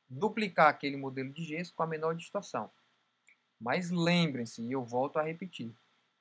[0.08, 2.70] duplicar aquele modelo de gesso com a menor distorção.
[3.58, 5.74] Mas lembrem-se, e eu volto a repetir,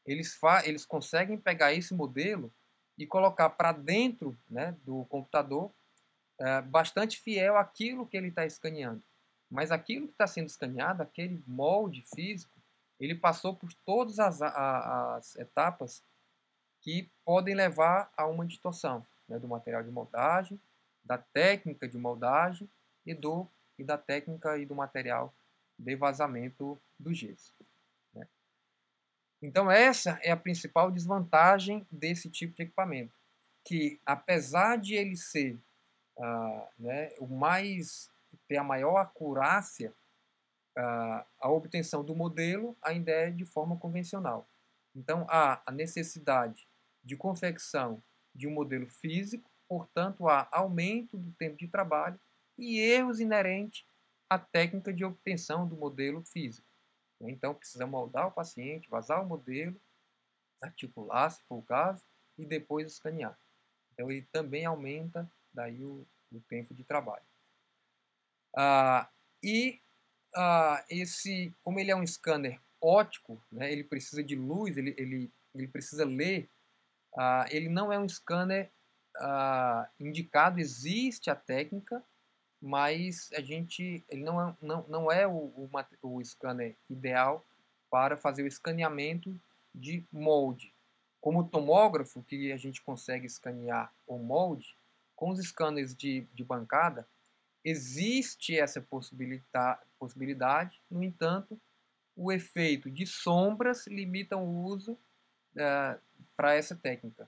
[0.05, 2.51] eles, eles conseguem pegar esse modelo
[2.97, 5.71] e colocar para dentro né, do computador
[6.39, 9.03] é, bastante fiel àquilo que ele está escaneando.
[9.51, 12.54] Mas aquilo que está sendo escaneado, aquele molde físico,
[12.99, 16.03] ele passou por todas as, as etapas
[16.81, 20.59] que podem levar a uma distorção né, do material de moldagem,
[21.03, 22.69] da técnica de moldagem
[23.05, 25.33] e, do, e da técnica e do material
[25.77, 27.53] de vazamento do gesso.
[28.13, 28.27] Né.
[29.41, 33.13] Então essa é a principal desvantagem desse tipo de equipamento,
[33.63, 35.59] que apesar de ele ser
[36.17, 38.09] ah, né, o mais
[38.47, 39.93] ter a maior acurácia
[40.75, 44.47] a, obtenção do modelo ainda é de forma convencional.
[44.93, 46.67] Então, há a necessidade
[47.03, 52.19] de confecção de um modelo físico, portanto, há aumento do tempo de trabalho
[52.57, 53.85] e erros inerentes
[54.29, 56.67] a técnica de obtenção do modelo físico.
[57.21, 59.79] Então, precisa moldar o paciente, vazar o modelo,
[60.61, 62.03] articular, se for o caso,
[62.37, 63.37] e depois escanear.
[63.93, 67.23] Então, ele também aumenta daí o, o tempo de trabalho.
[68.55, 69.09] Ah,
[69.41, 69.81] e
[70.35, 75.31] ah, esse, como ele é um scanner óptico, né, ele precisa de luz, ele, ele,
[75.53, 76.49] ele precisa ler,
[77.17, 78.69] ah, ele não é um scanner
[79.17, 82.03] ah, indicado, existe a técnica,
[82.61, 85.69] mas a gente, ele não é, não, não é o, o,
[86.01, 87.45] o scanner ideal
[87.89, 89.39] para fazer o escaneamento
[89.73, 90.73] de molde.
[91.21, 94.75] Como tomógrafo, que a gente consegue escanear o molde,
[95.15, 97.07] com os scanners de, de bancada,
[97.65, 98.79] existe essa
[99.99, 101.59] possibilidade, no entanto,
[102.15, 105.99] o efeito de sombras limita o uso uh,
[106.37, 107.27] para essa técnica.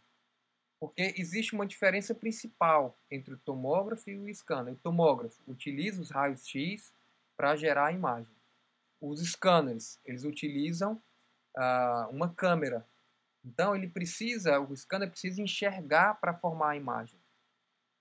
[0.80, 4.76] Porque existe uma diferença principal entre o tomógrafo e o scanner.
[4.76, 6.93] O tomógrafo utiliza os raios X
[7.36, 8.32] para gerar a imagem.
[9.02, 11.02] Os scanners, eles utilizam
[11.58, 12.86] uh, uma câmera.
[13.43, 17.19] Então ele precisa, o scanner precisa enxergar para formar a imagem.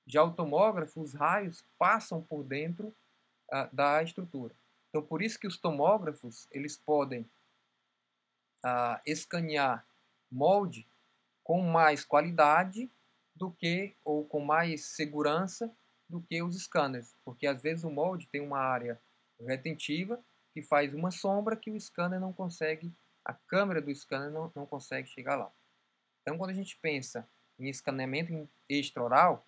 [0.07, 2.95] Já o tomógrafo, os raios passam por dentro
[3.53, 4.55] uh, da estrutura.
[4.88, 7.23] Então por isso que os tomógrafos eles podem
[8.64, 9.87] uh, escanear
[10.31, 10.87] molde
[11.42, 12.90] com mais qualidade
[13.35, 15.71] do que ou com mais segurança
[16.09, 19.01] do que os scanners, porque às vezes o molde tem uma área
[19.40, 22.92] retentiva que faz uma sombra que o scanner não consegue,
[23.25, 25.53] a câmera do scanner não, não consegue chegar lá.
[26.23, 29.47] Então quando a gente pensa em escaneamento extraoral,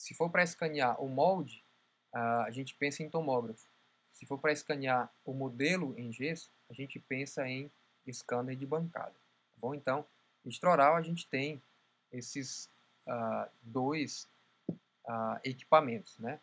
[0.00, 1.62] se for para escanear o molde,
[2.10, 3.68] a gente pensa em tomógrafo.
[4.12, 7.70] Se for para escanear o modelo em gesso, a gente pensa em
[8.10, 9.12] scanner de bancada.
[9.12, 9.74] Tá bom?
[9.74, 10.06] Então,
[10.44, 11.62] Extraoral a gente tem
[12.10, 12.68] esses
[13.06, 14.26] uh, dois
[14.70, 16.40] uh, equipamentos, né?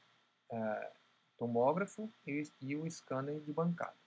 [0.51, 0.97] Uh,
[1.35, 3.97] tomógrafo e, e, o scanner de bancada.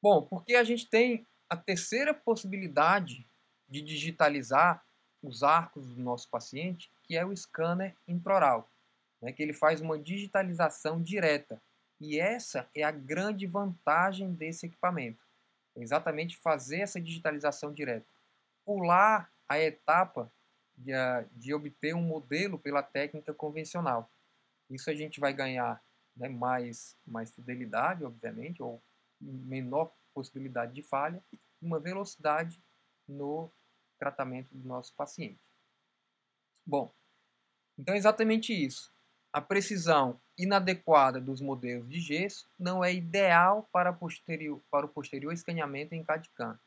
[0.00, 3.26] Bom, porque a gente tem a terceira possibilidade
[3.66, 4.84] de digitalizar
[5.22, 8.70] os arcos do nosso paciente, que é o scanner intraoral,
[9.20, 11.60] né, que ele faz uma digitalização direta.
[12.00, 15.28] E essa é a grande vantagem desse equipamento
[15.80, 18.06] exatamente fazer essa digitalização direta.
[18.64, 20.30] Pular a etapa
[20.76, 20.92] de,
[21.32, 24.10] de obter um modelo pela técnica convencional.
[24.70, 25.82] Isso a gente vai ganhar
[26.16, 28.82] né, mais, mais fidelidade, obviamente, ou
[29.20, 31.22] menor possibilidade de falha,
[31.60, 32.60] uma velocidade
[33.06, 33.50] no
[33.98, 35.40] tratamento do nosso paciente.
[36.66, 36.92] Bom,
[37.78, 38.92] então é exatamente isso.
[39.32, 45.32] A precisão inadequada dos modelos de gesso não é ideal para, posterior, para o posterior
[45.32, 46.58] escaneamento em CAD-CAM.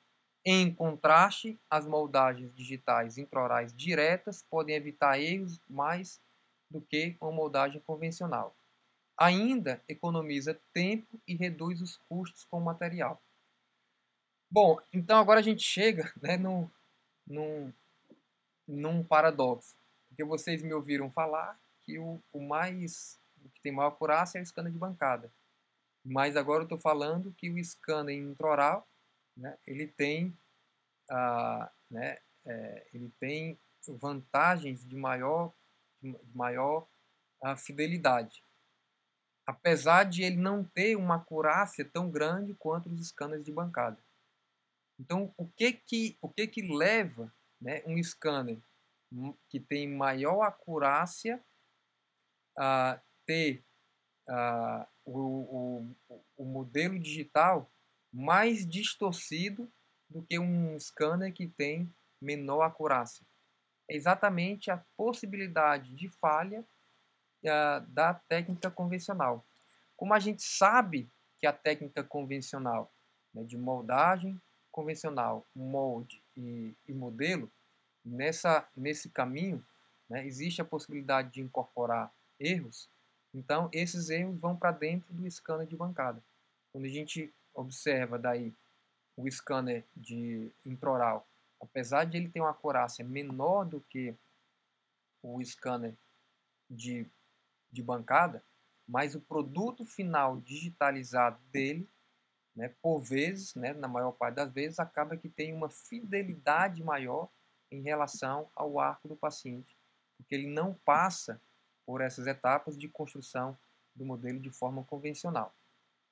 [0.46, 6.20] Em contraste, as moldagens digitais intraorais diretas podem evitar erros mais
[6.70, 8.56] do que uma moldagem convencional.
[9.18, 13.22] Ainda economiza tempo e reduz os custos com o material.
[14.50, 16.70] Bom, então agora a gente chega né, num,
[17.28, 17.74] num,
[18.68, 19.76] num paradoxo.
[20.08, 24.42] Porque vocês me ouviram falar que o, o mais o que tem maior acurácia é
[24.42, 25.32] o scanner de bancada.
[26.04, 28.88] Mas agora eu estou falando que o scanner intraoral,
[29.36, 30.36] né, ele tem,
[31.10, 35.54] ah, né, é, ele tem vantagens de maior,
[36.02, 36.88] de maior
[37.42, 38.44] ah, fidelidade.
[39.46, 43.98] Apesar de ele não ter uma acurácia tão grande quanto os scanners de bancada.
[45.02, 48.62] Então, o que que, o que, que leva né, um scanner
[49.50, 51.44] que tem maior acurácia
[52.56, 53.66] a ter
[54.30, 57.74] uh, o, o, o modelo digital
[58.14, 59.72] mais distorcido
[60.08, 63.26] do que um scanner que tem menor acurácia.
[63.90, 66.64] É exatamente a possibilidade de falha
[67.44, 69.44] uh, da técnica convencional.
[69.98, 72.94] Como a gente sabe que a técnica convencional
[73.34, 74.40] né, de moldagem
[74.72, 77.52] convencional, molde e, e modelo,
[78.04, 79.64] nessa, nesse caminho
[80.10, 82.90] né, existe a possibilidade de incorporar erros,
[83.34, 86.22] então esses erros vão para dentro do scanner de bancada.
[86.72, 88.54] Quando a gente observa daí
[89.16, 91.28] o scanner de intraoral,
[91.62, 94.16] apesar de ele ter uma acurácia menor do que
[95.22, 95.94] o scanner
[96.70, 97.06] de,
[97.72, 98.44] de bancada,
[98.88, 101.88] mas o produto final digitalizado dele,
[102.56, 107.30] né, por vezes, né, na maior parte das vezes, acaba que tem uma fidelidade maior
[107.72, 109.78] em relação ao arco do paciente,
[110.18, 111.42] porque ele não passa
[111.86, 113.58] por essas etapas de construção
[113.96, 115.56] do modelo de forma convencional.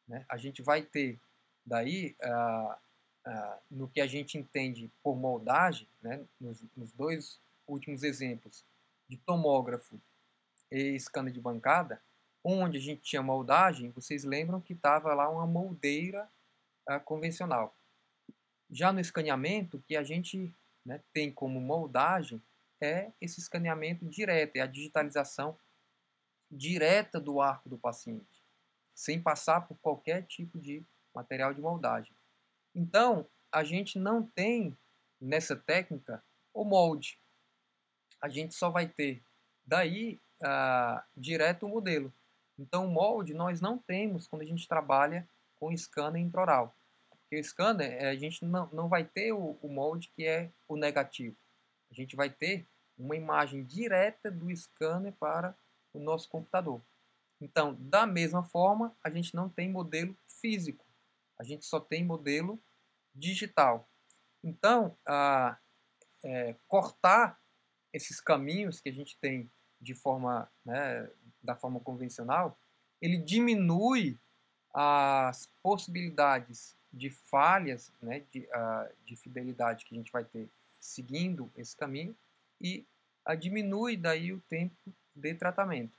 [0.07, 0.25] Né?
[0.29, 1.19] A gente vai ter
[1.65, 2.79] daí, ah,
[3.25, 6.25] ah, no que a gente entende por moldagem, né?
[6.39, 8.65] nos, nos dois últimos exemplos
[9.07, 10.01] de tomógrafo
[10.71, 12.01] e scanner de bancada,
[12.43, 16.29] onde a gente tinha moldagem, vocês lembram que estava lá uma moldeira
[16.89, 17.75] uh, convencional.
[18.69, 20.53] Já no escaneamento, que a gente
[20.85, 22.41] né, tem como moldagem
[22.81, 25.57] é esse escaneamento direto, é a digitalização
[26.49, 28.41] direta do arco do paciente,
[28.93, 30.83] sem passar por qualquer tipo de
[31.13, 32.13] material de moldagem.
[32.73, 34.77] Então, a gente não tem
[35.19, 36.23] nessa técnica
[36.53, 37.19] o molde.
[38.21, 39.21] A gente só vai ter
[39.65, 42.13] daí uh, direto o modelo.
[42.59, 45.27] Então, o molde nós não temos quando a gente trabalha
[45.59, 46.75] com scanner intraoral.
[47.09, 50.51] Porque o scanner, eh, a gente não, não vai ter o, o molde que é
[50.67, 51.37] o negativo.
[51.89, 55.55] A gente vai ter uma imagem direta do scanner para
[55.93, 56.81] o nosso computador.
[57.39, 60.85] Então, da mesma forma, a gente não tem modelo físico.
[61.37, 62.59] A gente só tem modelo
[63.15, 63.87] digital.
[64.43, 65.57] Então, a,
[66.23, 67.39] é, cortar
[67.93, 69.49] esses caminhos que a gente tem
[69.79, 71.09] de forma, né,
[71.49, 72.55] da forma convencional,
[73.01, 74.19] ele diminui
[74.71, 80.47] as possibilidades de falhas, né, de, uh, de fidelidade que a gente vai ter
[80.79, 82.15] seguindo esse caminho
[82.61, 82.85] e
[83.27, 85.97] uh, diminui daí o tempo de tratamento.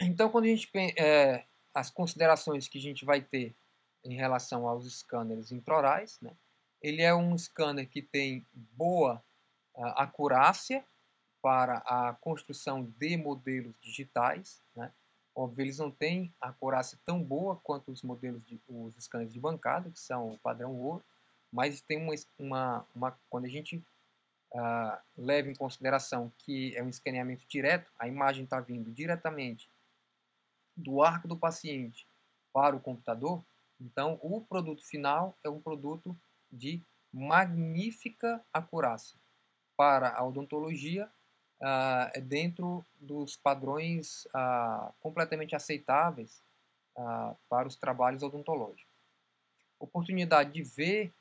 [0.00, 3.56] Então, quando a gente é, as considerações que a gente vai ter
[4.04, 6.36] em relação aos scanners intraorais, né,
[6.80, 9.22] ele é um scanner que tem boa
[9.74, 10.84] uh, acurácia
[11.48, 14.62] para a construção de modelos digitais.
[14.76, 14.92] Né?
[15.34, 19.40] Óbvio, eles não têm a acurácia tão boa quanto os modelos de, os scanners de
[19.40, 21.02] bancada, que são o padrão ouro,
[21.50, 23.82] mas tem uma, uma, uma quando a gente
[24.52, 29.70] uh, leva em consideração que é um escaneamento direto, a imagem está vindo diretamente
[30.76, 32.06] do arco do paciente
[32.52, 33.42] para o computador,
[33.80, 36.14] então o produto final é um produto
[36.52, 39.18] de magnífica acurácia
[39.78, 41.10] para a odontologia
[41.60, 46.42] uh, dentro dos padrões uh, completamente aceitáveis
[46.96, 48.92] uh, para os trabalhos odontológicos.
[49.78, 51.12] Oportunidade de ver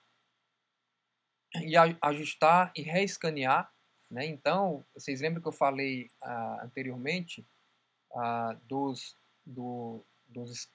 [1.55, 3.71] e ajustar e reescanear.
[4.09, 4.25] Né?
[4.25, 6.09] Então, vocês lembram que eu falei
[6.61, 7.45] anteriormente
[8.67, 9.15] dos,
[9.45, 10.67] do, dos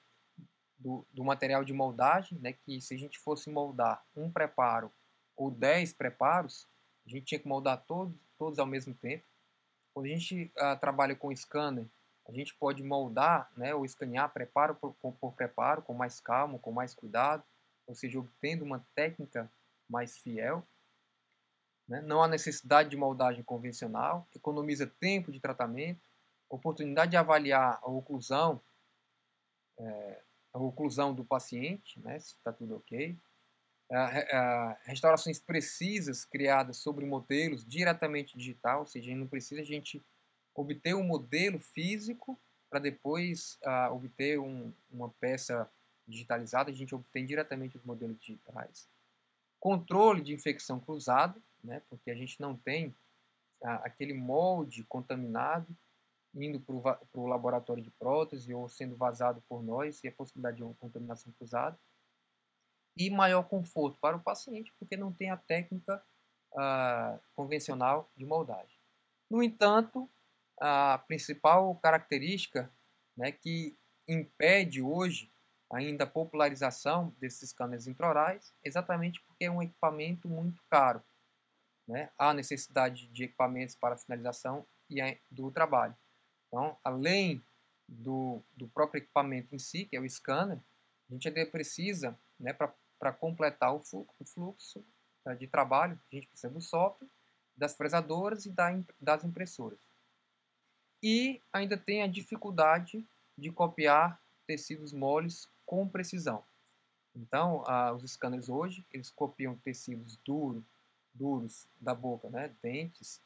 [0.83, 4.91] do, do material de moldagem, né, que se a gente fosse moldar um preparo
[5.35, 6.67] ou 10 preparos,
[7.05, 9.23] a gente tinha que moldar todos, todos ao mesmo tempo.
[9.93, 11.87] Quando a gente uh, trabalha com scanner,
[12.27, 16.71] a gente pode moldar né, ou escanear preparo por, por preparo, com mais calma, com
[16.71, 17.43] mais cuidado,
[17.85, 19.51] ou seja, obtendo uma técnica
[19.89, 20.65] mais fiel.
[21.87, 22.01] Né?
[22.01, 26.09] Não há necessidade de moldagem convencional, economiza tempo de tratamento,
[26.49, 28.61] oportunidade de avaliar a oclusão
[29.79, 30.23] é,
[30.53, 33.17] a oclusão do paciente, né, se está tudo ok.
[34.83, 40.01] Restaurações precisas criadas sobre modelos diretamente digital, ou seja, não precisa a gente
[40.55, 45.69] obter um modelo físico para depois uh, obter um, uma peça
[46.07, 48.89] digitalizada, a gente obtém diretamente os modelos digitais.
[49.59, 55.67] Controle de infecção cruzada, né, porque a gente não tem uh, aquele molde contaminado
[56.33, 60.63] indo para o laboratório de prótese ou sendo vazado por nós e a possibilidade de
[60.63, 61.77] uma contaminação cruzada.
[62.95, 66.03] E maior conforto para o paciente, porque não tem a técnica
[66.51, 68.77] uh, convencional de moldagem.
[69.29, 70.09] No entanto,
[70.59, 72.71] a principal característica
[73.17, 73.77] né, que
[74.07, 75.31] impede hoje
[75.71, 81.01] ainda a popularização desses scanners intraorais exatamente porque é um equipamento muito caro.
[81.87, 82.09] Né?
[82.17, 85.95] Há necessidade de equipamentos para finalização e do trabalho.
[86.47, 87.43] Então, além
[87.87, 90.59] do, do próprio equipamento em si, que é o scanner,
[91.09, 92.73] a gente ainda precisa, né, para
[93.11, 93.81] completar o
[94.25, 94.85] fluxo,
[95.23, 97.09] tá, de trabalho, a gente precisa do software,
[97.55, 99.79] das fresadoras e da, das impressoras.
[101.01, 103.05] E ainda tem a dificuldade
[103.37, 106.43] de copiar tecidos moles com precisão.
[107.15, 107.63] Então,
[107.95, 110.63] os scanners hoje, eles copiam tecidos duro,
[111.13, 113.21] duros da boca, né, dentes,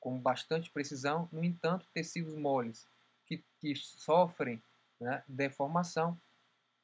[0.00, 1.28] com bastante precisão.
[1.30, 2.86] No entanto, tecidos moles
[3.26, 4.62] que, que sofrem
[5.00, 6.18] né, deformação,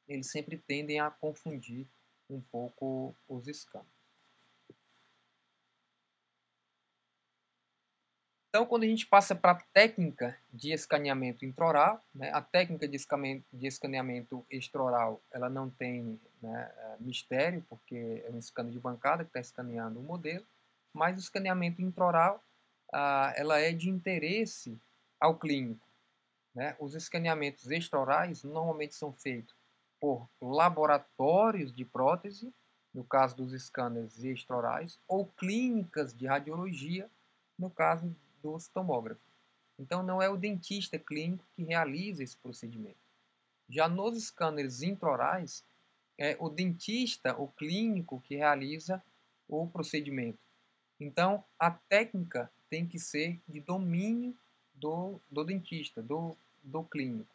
[0.09, 1.87] eles sempre tendem a confundir
[2.29, 3.87] um pouco os escamas.
[8.49, 12.95] Então, quando a gente passa para a técnica de escaneamento intraoral, né, a técnica de
[12.95, 18.79] escaneamento, de escaneamento extraoral ela não tem né, é, mistério, porque é um scanner de
[18.79, 20.45] bancada que está escaneando o modelo,
[20.91, 22.43] mas o escaneamento intraoral
[22.91, 24.81] ah, ela é de interesse
[25.19, 25.87] ao clínico.
[26.55, 26.75] Né?
[26.79, 29.58] Os escaneamentos extraorais normalmente são feitos
[29.99, 32.53] por laboratórios de prótese,
[32.93, 37.09] no caso dos scanners extraorais, ou clínicas de radiologia,
[37.57, 39.27] no caso dos tomógrafos.
[39.77, 42.97] Então não é o dentista clínico que realiza esse procedimento.
[43.69, 45.63] Já nos scanners intraorais,
[46.17, 49.01] é o dentista, o clínico que realiza
[49.47, 50.39] o procedimento.
[50.99, 54.35] Então a técnica tem que ser de domínio
[54.73, 57.33] do, do dentista, do, do clínico.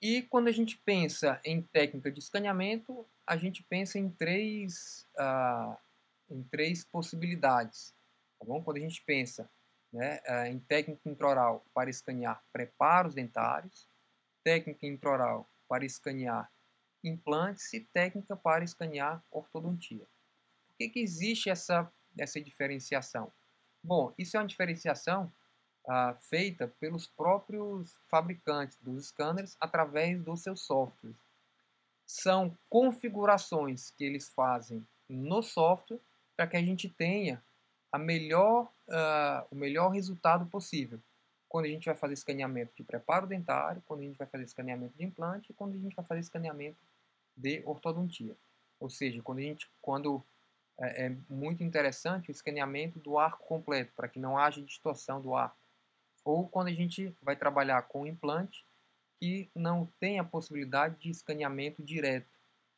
[0.00, 5.76] E quando a gente pensa em técnica de escaneamento, a gente pensa em três, uh,
[6.30, 7.94] em três possibilidades.
[8.38, 8.62] Tá bom?
[8.62, 9.50] Quando a gente pensa
[9.92, 13.88] né, uh, em técnica intraoral para escanear preparos dentários,
[14.44, 16.50] técnica intraoral para escanear
[17.02, 20.06] implantes e técnica para escanear ortodontia.
[20.68, 23.32] Por que, que existe essa, essa diferenciação?
[23.82, 25.32] Bom, isso é uma diferenciação
[25.88, 31.16] ah, feita pelos próprios fabricantes dos scanners através dos seus softwares.
[32.04, 36.00] São configurações que eles fazem no software
[36.36, 37.42] para que a gente tenha
[37.90, 41.00] a melhor, uh, o melhor resultado possível.
[41.48, 44.96] Quando a gente vai fazer escaneamento de preparo dentário, quando a gente vai fazer escaneamento
[44.96, 46.78] de implante quando a gente vai fazer escaneamento
[47.36, 48.36] de ortodontia.
[48.80, 50.22] Ou seja, quando a gente, quando
[50.78, 55.34] é, é muito interessante o escaneamento do arco completo, para que não haja distorção do
[55.34, 55.56] arco
[56.26, 58.66] ou quando a gente vai trabalhar com implante
[59.14, 62.28] que não tem a possibilidade de escaneamento direto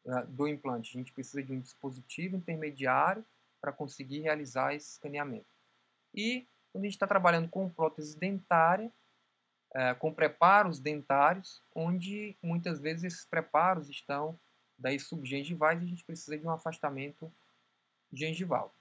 [0.05, 0.91] uh, do implante.
[0.95, 3.25] A gente precisa de um dispositivo intermediário
[3.59, 5.47] para conseguir realizar esse escaneamento.
[6.15, 8.93] E quando a gente está trabalhando com prótese dentária,
[9.71, 14.39] uh, com preparos dentários, onde muitas vezes esses preparos estão
[14.79, 17.33] daí subgengivais e a gente precisa de um afastamento
[18.13, 18.75] gengival.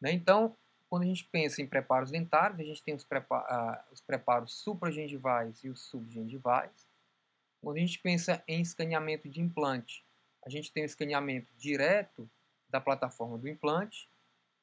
[0.00, 0.10] Né?
[0.12, 0.56] Então,
[0.90, 5.62] quando a gente pensa em preparos dentários, a gente tem os, uh, os preparos supragengivais
[5.62, 6.88] e os subgengivais.
[7.62, 10.04] Quando a gente pensa em escaneamento de implante,
[10.44, 12.28] a gente tem o escaneamento direto
[12.68, 14.08] da plataforma do implante,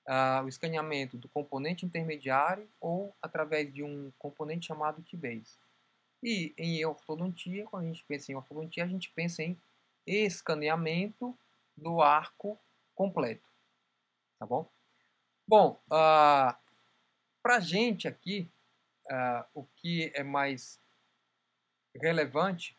[0.06, 5.58] uh, o escaneamento do componente intermediário ou através de um componente chamado T-Base.
[6.22, 9.58] E em ortodontia, quando a gente pensa em ortodontia, a gente pensa em
[10.06, 11.38] escaneamento
[11.76, 12.60] do arco
[12.94, 13.48] completo.
[14.38, 14.70] Tá bom?
[15.50, 16.60] Bom, uh, ah,
[17.42, 18.52] para a gente aqui,
[19.10, 20.78] uh, o que é mais
[21.96, 22.78] relevante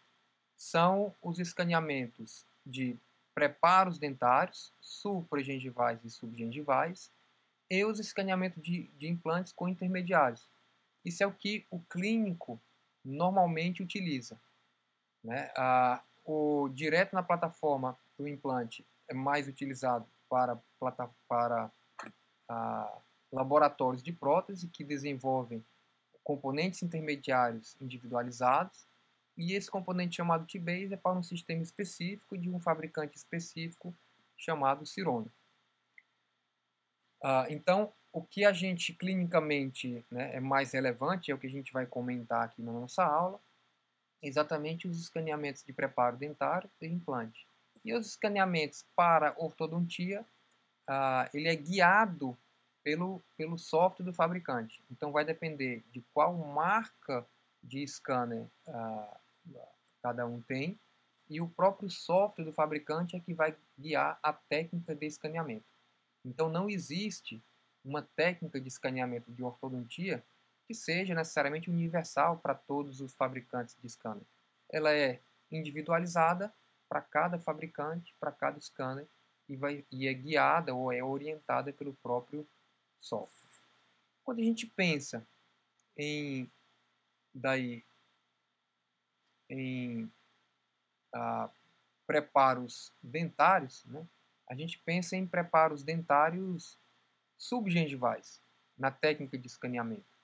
[0.55, 2.99] são os escaneamentos de
[3.35, 7.11] preparos dentários, supragengivais e subgengivais,
[7.71, 10.47] e os escaneamentos de, de implantes com intermediários.
[11.03, 12.61] Isso é o que o clínico
[13.03, 14.39] normalmente utiliza.
[15.25, 15.51] Né?
[15.57, 20.61] Ah, o direto na plataforma do implante é mais utilizado para,
[21.27, 21.73] para
[23.33, 25.65] laboratórios de prótese que desenvolvem
[26.25, 28.87] componentes intermediários individualizados
[29.37, 33.95] e esse componente chamado T-Base é para um sistema específico de um fabricante específico
[34.37, 35.31] chamado Cirone.
[37.23, 41.51] Uh, então, o que a gente clinicamente né, é mais relevante, é o que a
[41.51, 43.41] gente vai comentar aqui na nossa aula,
[44.21, 47.47] exatamente os escaneamentos de preparo dentário e implante.
[47.85, 50.27] E os escaneamentos para ortodontia
[50.89, 52.37] ah, ele é guiado
[52.83, 54.83] pelo, pelo software do fabricante.
[54.91, 57.27] Então vai depender de qual marca
[57.63, 59.17] de scanner ah,
[60.03, 60.79] cada um tem
[61.29, 65.67] e o próprio software do fabricante é que vai guiar a técnica de escaneamento.
[66.25, 67.43] Então não existe
[67.85, 70.25] uma técnica de escaneamento de ortodontia
[70.67, 74.25] que seja necessariamente universal para todos os fabricantes de scanner.
[74.71, 75.21] Ela é
[75.51, 76.53] individualizada
[76.89, 79.07] para cada fabricante, para cada scanner
[79.49, 82.47] e, vai, e é guiada ou é orientada pelo próprio
[83.01, 83.49] software.
[84.25, 85.27] Quando a gente pensa
[85.97, 86.51] em
[87.35, 87.85] daí
[89.49, 90.11] em
[91.15, 91.49] ah,
[92.07, 94.07] preparos dentários, né,
[94.47, 96.79] a gente pensa em preparos dentários
[97.37, 98.41] subgengivais
[98.77, 100.19] na técnica de escaneamento.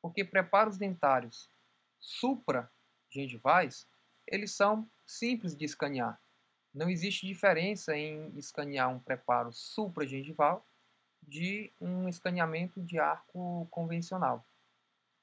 [0.00, 1.50] Porque preparos dentários
[1.98, 3.86] supragengivais,
[4.26, 6.20] eles são simples de escanear.
[6.76, 10.62] Não existe diferença em escanear um preparo supragengival
[11.26, 14.44] de um escaneamento de arco convencional.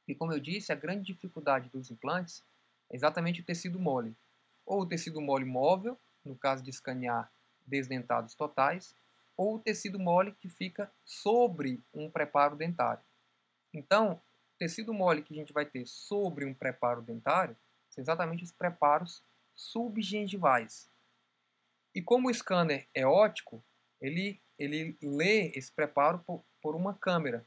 [0.08, 2.44] E como eu disse, a grande dificuldade dos implantes
[2.90, 4.18] é exatamente o tecido mole.
[4.66, 5.96] Ou o tecido mole móvel,
[6.26, 7.32] no caso de escanear
[7.68, 8.96] desdentados totais,
[9.38, 13.04] ou o tecido mole que fica sobre um preparo dentário.
[13.72, 14.14] Então,
[14.56, 17.56] o tecido mole que a gente vai ter sobre um preparo dentário
[17.92, 19.24] são exatamente os preparos
[19.54, 20.92] subgengivais.
[21.94, 23.64] E como o scanner é ótico,
[24.02, 27.46] ele, ele lê esse preparo por, por uma câmera.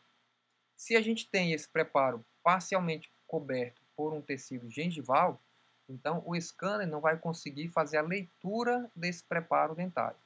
[0.76, 5.40] Se a gente tem esse preparo parcialmente coberto por um tecido gengival,
[5.88, 10.18] então o scanner não vai conseguir fazer a leitura desse preparo dentário.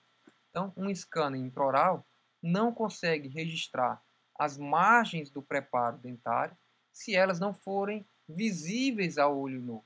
[0.50, 2.04] Então, um scanner intraoral
[2.42, 4.02] não consegue registrar
[4.38, 6.56] as margens do preparo dentário
[6.92, 9.84] se elas não forem visíveis ao olho nu.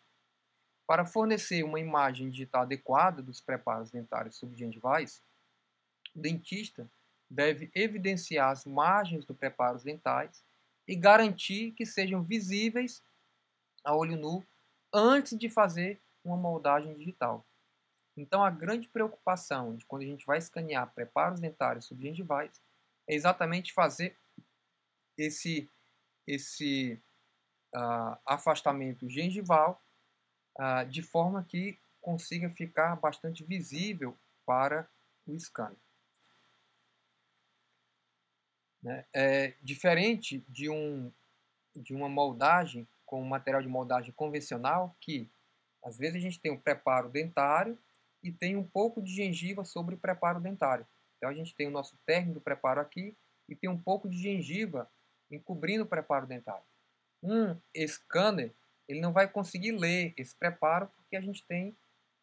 [0.86, 5.22] Para fornecer uma imagem digital adequada dos preparos dentários subgengivais,
[6.14, 6.88] o dentista
[7.28, 10.44] deve evidenciar as margens do preparo dentais
[10.86, 13.02] e garantir que sejam visíveis
[13.82, 14.44] a olho nu
[14.92, 17.44] antes de fazer uma moldagem digital.
[18.16, 22.62] Então, a grande preocupação de quando a gente vai escanear preparos dentários subgengivais
[23.08, 24.16] é exatamente fazer
[25.18, 25.68] esse,
[26.26, 27.00] esse
[27.74, 29.80] uh, afastamento gengival
[30.58, 34.88] uh, de forma que consiga ficar bastante visível para
[35.26, 35.78] o scanner.
[38.82, 39.04] Né?
[39.12, 41.10] É diferente de, um,
[41.74, 45.28] de uma moldagem com um material de moldagem convencional, que
[45.82, 47.78] às vezes a gente tem um preparo dentário
[48.22, 50.86] e tem um pouco de gengiva sobre o preparo dentário.
[51.16, 53.16] Então a gente tem o nosso término do preparo aqui
[53.48, 54.90] e tem um pouco de gengiva
[55.30, 56.64] encobrindo o preparo dentário.
[57.22, 58.52] Um scanner
[58.88, 61.76] ele não vai conseguir ler esse preparo porque a gente tem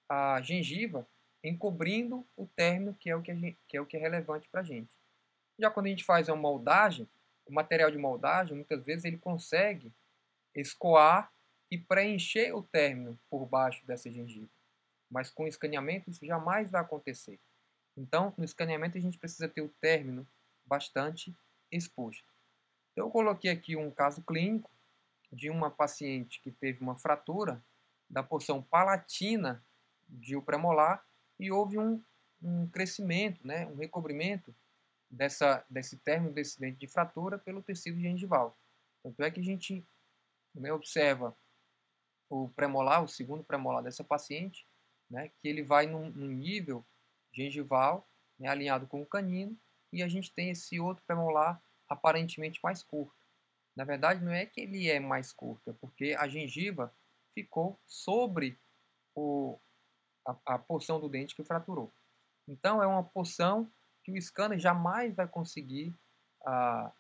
[0.09, 1.07] a gengiva
[1.43, 4.62] encobrindo o término que é o que, gente, que, é, o que é relevante para
[4.62, 4.95] a gente.
[5.59, 7.09] Já quando a gente faz uma moldagem,
[7.45, 9.91] o material de moldagem, muitas vezes ele consegue
[10.55, 11.32] escoar
[11.70, 14.49] e preencher o término por baixo dessa gengiva.
[15.09, 17.39] Mas com o escaneamento isso jamais vai acontecer.
[17.97, 20.28] Então, no escaneamento a gente precisa ter o término
[20.66, 21.36] bastante
[21.72, 22.26] exposto.
[22.91, 24.70] Então, eu coloquei aqui um caso clínico
[25.32, 27.64] de uma paciente que teve uma fratura
[28.10, 29.64] da porção palatina
[30.08, 31.06] de o premolar
[31.40, 32.04] e houve um,
[32.42, 34.54] um crescimento, né, um recobrimento
[35.10, 38.58] dessa, desse término desse dente de fratura pelo tecido gengival.
[39.02, 39.86] Tanto é que a gente
[40.54, 41.36] né, observa
[42.30, 44.66] o premolar, o segundo premolar dessa paciente,
[45.10, 46.86] né, que ele vai num, num nível
[47.32, 48.08] gengival
[48.38, 49.58] né, alinhado com o canino
[49.92, 53.20] e a gente tem esse outro premolar aparentemente mais curto.
[53.76, 56.93] Na verdade, não é que ele é mais curto, é porque a gengiva
[57.34, 58.59] ficou sobre
[59.15, 59.57] o,
[60.28, 61.91] a, a porção do dente que fraturou.
[62.47, 63.72] Então, é uma porção
[64.03, 65.95] que o scanner jamais vai conseguir
[66.45, 66.91] ah,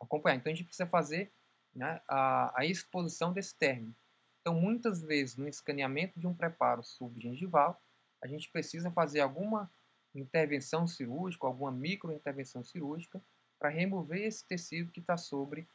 [0.00, 0.36] acompanhar.
[0.36, 1.32] Então a gente precisa fazer
[1.74, 3.94] né, a, a, exposição desse término.
[4.40, 7.80] Então muitas vezes no escaneamento de um preparo subgengival,
[8.22, 9.70] a gente precisa fazer alguma
[10.14, 13.22] intervenção cirúrgica, alguma microintervenção cirúrgica
[13.58, 15.66] para remover esse tecido que está sobre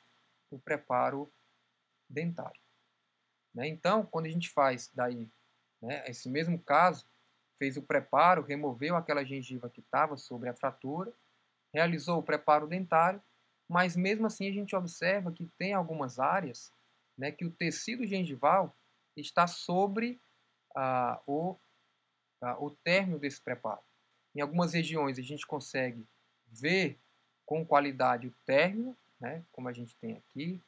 [0.52, 1.32] o preparo
[2.10, 2.60] dentário.
[3.54, 3.68] Né?
[3.68, 5.30] Então, quando a gente faz daí
[5.82, 7.06] né, esse mesmo caso,
[7.58, 11.14] fez o preparo, removeu aquela gengiva que estava sobre a fratura,
[11.74, 13.22] realizou o preparo dentário,
[13.68, 16.74] mas mesmo assim a gente observa que tem algumas áreas
[17.18, 18.76] né, que o tecido gengival
[19.16, 20.20] está sobre
[20.76, 21.58] ah, o,
[22.42, 23.82] ah, o término desse preparo.
[24.34, 26.08] Em algumas regiões a gente consegue
[26.48, 27.00] ver
[27.46, 30.62] com qualidade o término, né, como a gente tem aqui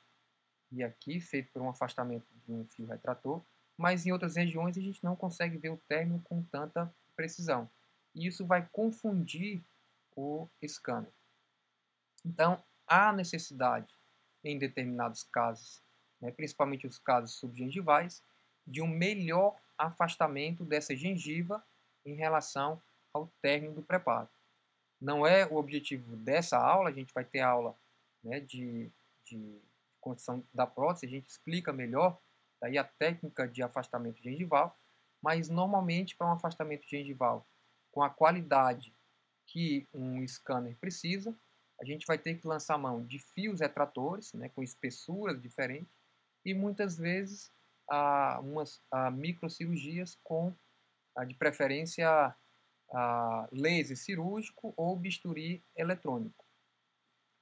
[0.72, 3.42] e aqui, feito por um afastamento de um fio retrator,
[3.78, 7.70] mas em outras regiões a gente não consegue ver o término com tanta precisão.
[8.14, 9.62] E isso vai confundir
[10.16, 11.12] o scanner.
[12.26, 13.94] Então, há necessidade,
[14.44, 15.82] em determinados casos,
[16.20, 18.22] né, principalmente os casos subgengivais,
[18.66, 21.64] de um melhor afastamento dessa gengiva
[22.06, 22.82] em relação
[23.14, 24.30] ao término do preparo.
[25.00, 27.76] Não é o objetivo dessa aula, a gente vai ter aula
[28.24, 28.92] né, de,
[29.26, 29.62] de
[30.00, 32.20] construção da prótese, a gente explica melhor
[32.62, 34.78] daí a técnica de afastamento gengival,
[35.22, 37.48] mas normalmente para um afastamento gengival
[37.92, 38.96] com a qualidade
[39.48, 41.38] que um scanner precisa,
[41.80, 45.92] a gente vai ter que lançar mão de fios retratores, né, com espessuras diferentes,
[46.46, 47.52] e muitas vezes
[47.90, 50.56] a, umas a, microcirurgias com,
[51.28, 52.36] de preferência,
[52.94, 56.41] a, laser cirúrgico ou bisturi eletrônico,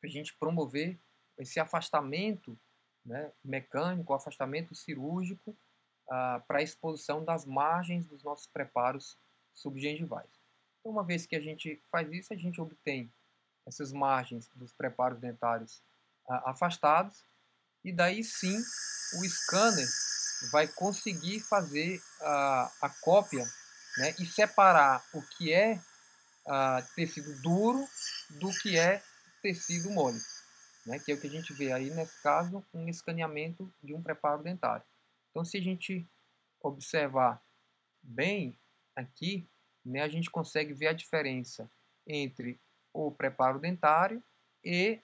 [0.08, 1.00] a gente promover
[1.38, 2.58] esse afastamento
[3.06, 5.56] né, mecânico, afastamento cirúrgico
[6.10, 9.18] ah, para a exposição das margens dos nossos preparos
[9.54, 10.30] subgengivais.
[10.80, 13.12] Então, uma vez que a gente faz isso, a gente obtém
[13.66, 15.82] essas margens dos preparos dentários
[16.28, 17.24] ah, afastados
[17.84, 19.88] e daí sim o scanner
[20.52, 23.46] vai conseguir fazer a, cópia
[23.98, 25.82] né, e separar o que é
[26.48, 27.88] ah, tecido duro
[28.30, 29.04] do que é
[29.42, 30.20] tecido mole
[30.86, 34.02] né, que é o que a gente vê aí, nesse caso, um escaneamento de um
[34.02, 34.86] preparo dentário.
[35.30, 36.08] Então, se a gente
[36.62, 37.44] observar
[38.02, 38.58] bem
[38.96, 39.48] aqui,
[39.86, 41.70] né, a gente consegue ver a diferença
[42.08, 42.60] entre
[42.92, 44.24] o preparo dentário
[44.64, 45.00] e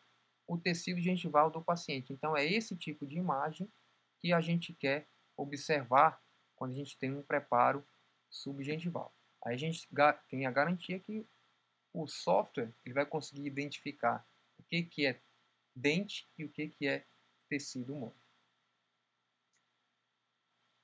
[0.48, 2.12] o tecido gengival do paciente.
[2.12, 3.72] Então, é esse tipo de imagem
[4.20, 5.08] que a gente quer
[5.38, 6.20] observar
[6.56, 7.86] quando a gente tem um preparo
[8.30, 9.14] subgengival.
[9.44, 9.88] Aí a gente
[10.28, 11.28] tem a garantia que
[11.96, 14.28] o software ele vai conseguir identificar
[14.60, 15.22] o que, que é
[15.74, 17.06] dente e o que, que é
[17.48, 18.16] tecido humano.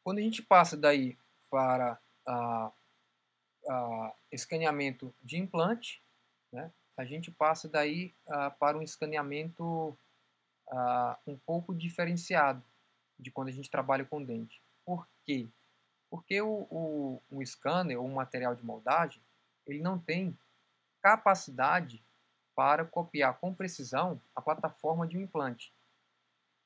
[0.03, 1.18] Quando a gente passa daí
[1.49, 2.72] para a,
[3.68, 6.01] a escaneamento de implante,
[6.51, 9.89] né, a gente passa daí uh, para um escaneamento
[10.68, 12.64] uh, um pouco diferenciado
[13.20, 14.62] de quando a gente trabalha com dente.
[14.86, 15.47] Por quê?
[16.09, 19.22] Porque o, o, um scanner ou um material de moldagem,
[19.68, 20.38] ele não tem
[21.02, 22.04] capacidade
[22.56, 25.74] para copiar com precisão a plataforma de um implante.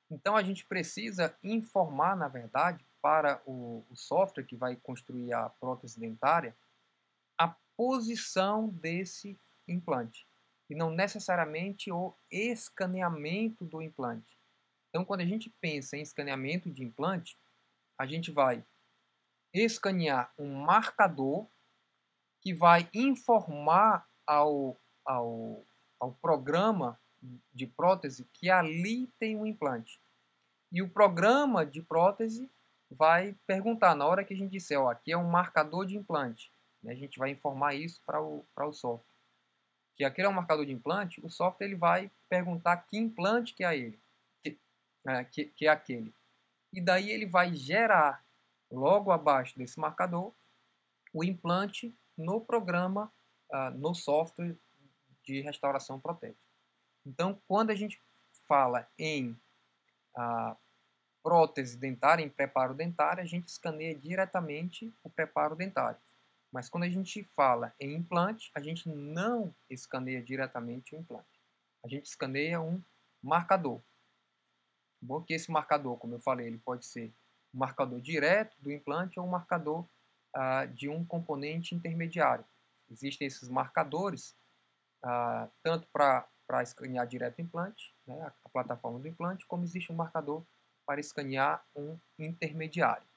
[0.09, 5.49] Então a gente precisa informar, na verdade, para o, o software que vai construir a
[5.49, 6.55] prótese dentária,
[7.37, 10.27] a posição desse implante
[10.69, 14.37] e não necessariamente o escaneamento do implante.
[14.89, 17.37] Então, quando a gente pensa em escaneamento de implante,
[17.97, 18.63] a gente vai
[19.53, 21.47] escanear um marcador
[22.41, 25.63] que vai informar ao, ao,
[25.99, 26.99] ao programa
[27.53, 29.99] de prótese que ali tem um implante.
[30.71, 32.49] E o programa de prótese
[32.89, 36.51] vai perguntar, na hora que a gente disser, ó, aqui é um marcador de implante,
[36.83, 39.15] né, a gente vai informar isso para o, o software.
[39.95, 43.63] Que aquele é um marcador de implante, o software ele vai perguntar que implante que
[43.63, 43.99] é ele,
[44.43, 44.57] que,
[45.07, 46.13] é, que, que é aquele.
[46.73, 48.23] E daí ele vai gerar,
[48.69, 50.33] logo abaixo desse marcador,
[51.13, 53.11] o implante no programa,
[53.55, 54.55] uh, no software
[55.23, 56.39] de restauração protética.
[57.05, 58.01] Então, quando a gente
[58.47, 59.31] fala em
[60.17, 60.55] uh,
[61.23, 65.99] prótese dentária, em preparo dentário, a gente escaneia diretamente o preparo dentário.
[66.51, 71.41] Mas quando a gente fala em implante, a gente não escaneia diretamente o implante.
[71.83, 72.81] A gente escaneia um
[73.21, 73.81] marcador.
[75.01, 77.13] Bom que esse marcador, como eu falei, ele pode ser
[77.53, 79.85] um marcador direto do implante ou um marcador
[80.33, 82.45] ah, de um componente intermediário.
[82.89, 84.35] Existem esses marcadores
[85.07, 89.91] ah, tanto para escanear direto o implante, né, a, a plataforma do implante, como existe
[89.91, 90.43] um marcador
[90.83, 93.07] para escanear um intermediário.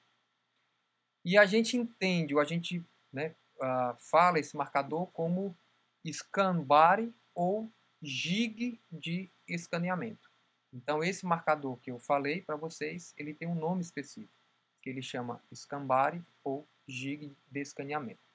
[1.25, 5.57] E a gente entende, ou a gente né, uh, fala esse marcador como
[6.05, 7.71] scan body ou
[8.03, 10.29] gig de escaneamento.
[10.71, 14.33] Então esse marcador que eu falei para vocês, ele tem um nome específico,
[14.79, 18.28] que ele chama scan body ou gig de escaneamento.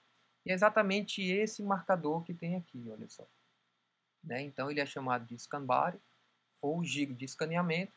[0.44, 3.26] E é exatamente esse marcador que tem aqui, olha só.
[4.22, 4.42] Né?
[4.42, 6.00] Então ele é chamado de body
[6.60, 7.92] ou gig de escaneamento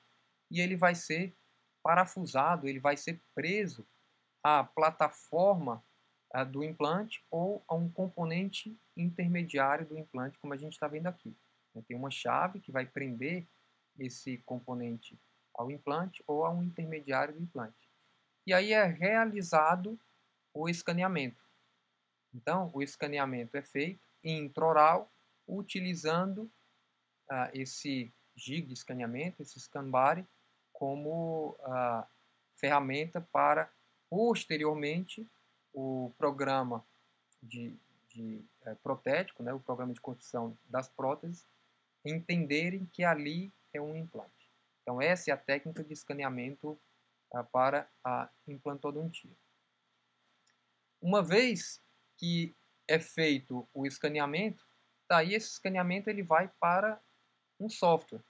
[0.51, 1.35] e ele vai ser
[1.81, 3.87] parafusado, ele vai ser preso
[4.43, 5.83] à plataforma
[6.35, 11.07] uh, do implante ou a um componente intermediário do implante, como a gente está vendo
[11.07, 11.35] aqui.
[11.87, 13.47] Tem uma chave que vai prender
[13.99, 15.19] esse componente
[15.53, 17.89] ao implante ou a um intermediário do implante.
[18.45, 19.99] E aí é realizado
[20.53, 21.46] o escaneamento.
[22.33, 25.11] Então, o escaneamento é feito intraoral
[25.47, 26.43] utilizando
[27.31, 30.25] uh, esse gig de escaneamento, esse scan body,
[30.71, 32.07] como a
[32.53, 33.71] ferramenta para,
[34.09, 35.27] posteriormente,
[35.73, 36.85] o programa
[37.41, 37.75] de,
[38.09, 41.45] de é, protético, né, o programa de construção das próteses,
[42.05, 44.49] entenderem que ali é um implante.
[44.81, 46.79] Então, essa é a técnica de escaneamento
[47.33, 49.35] ah, para a implantodontia.
[51.01, 51.81] Uma vez
[52.17, 52.55] que
[52.87, 54.65] é feito o escaneamento,
[55.09, 57.01] daí esse escaneamento ele vai para
[57.59, 58.23] um software.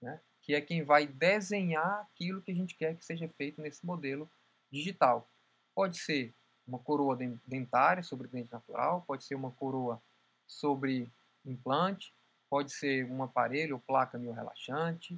[0.00, 0.20] Né?
[0.42, 4.30] que é quem vai desenhar aquilo que a gente quer que seja feito nesse modelo
[4.70, 5.28] digital.
[5.74, 6.34] Pode ser
[6.66, 7.16] uma coroa
[7.46, 10.02] dentária sobre dente natural, pode ser uma coroa
[10.46, 11.10] sobre
[11.44, 12.14] implante,
[12.48, 15.14] pode ser um aparelho ou placa miorrelaxante,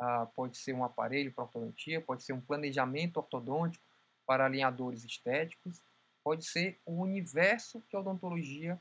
[0.00, 3.84] uh, pode ser um aparelho para ortodontia, pode ser um planejamento ortodôntico
[4.26, 5.82] para alinhadores estéticos,
[6.22, 8.80] pode ser o universo que a odontologia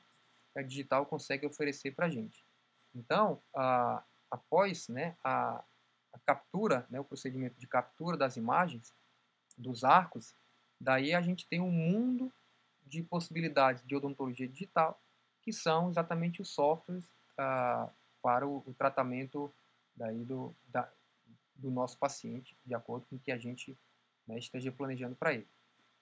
[0.63, 2.43] digital consegue oferecer para a gente.
[2.93, 5.63] Então, uh, após né, a,
[6.13, 8.93] a captura, né, o procedimento de captura das imagens,
[9.57, 10.35] dos arcos,
[10.79, 12.31] daí a gente tem um mundo
[12.85, 15.01] de possibilidades de odontologia digital,
[15.41, 17.05] que são exatamente os softwares
[17.37, 17.89] ah,
[18.21, 19.53] para o, o, tratamento
[19.95, 20.89] daí do, da,
[21.55, 23.77] do nosso paciente, de acordo com o que a gente
[24.27, 25.47] né, esteja planejando para ele.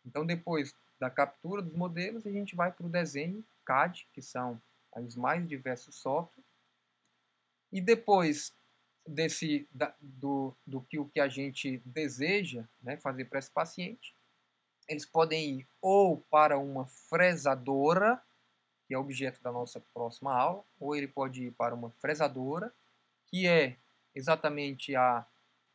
[0.05, 4.61] Então, depois da captura dos modelos, a gente vai para o desenho CAD, que são
[4.95, 6.45] os mais diversos softwares,
[7.71, 8.53] e depois
[9.05, 14.15] desse da, do, do que o que a gente deseja né, fazer para esse paciente,
[14.87, 18.21] eles podem ir ou para uma fresadora,
[18.87, 22.73] que é objeto da nossa próxima aula, ou ele pode ir para uma fresadora,
[23.27, 23.77] que é
[24.13, 25.25] exatamente a,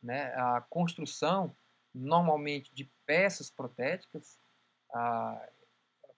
[0.01, 1.55] né, a construção,
[1.93, 4.39] normalmente, de peças protéticas,
[4.93, 5.49] a,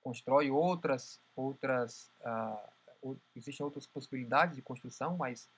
[0.01, 2.69] constrói outras, outras a,
[3.36, 5.49] existem outras possibilidades de construção, mas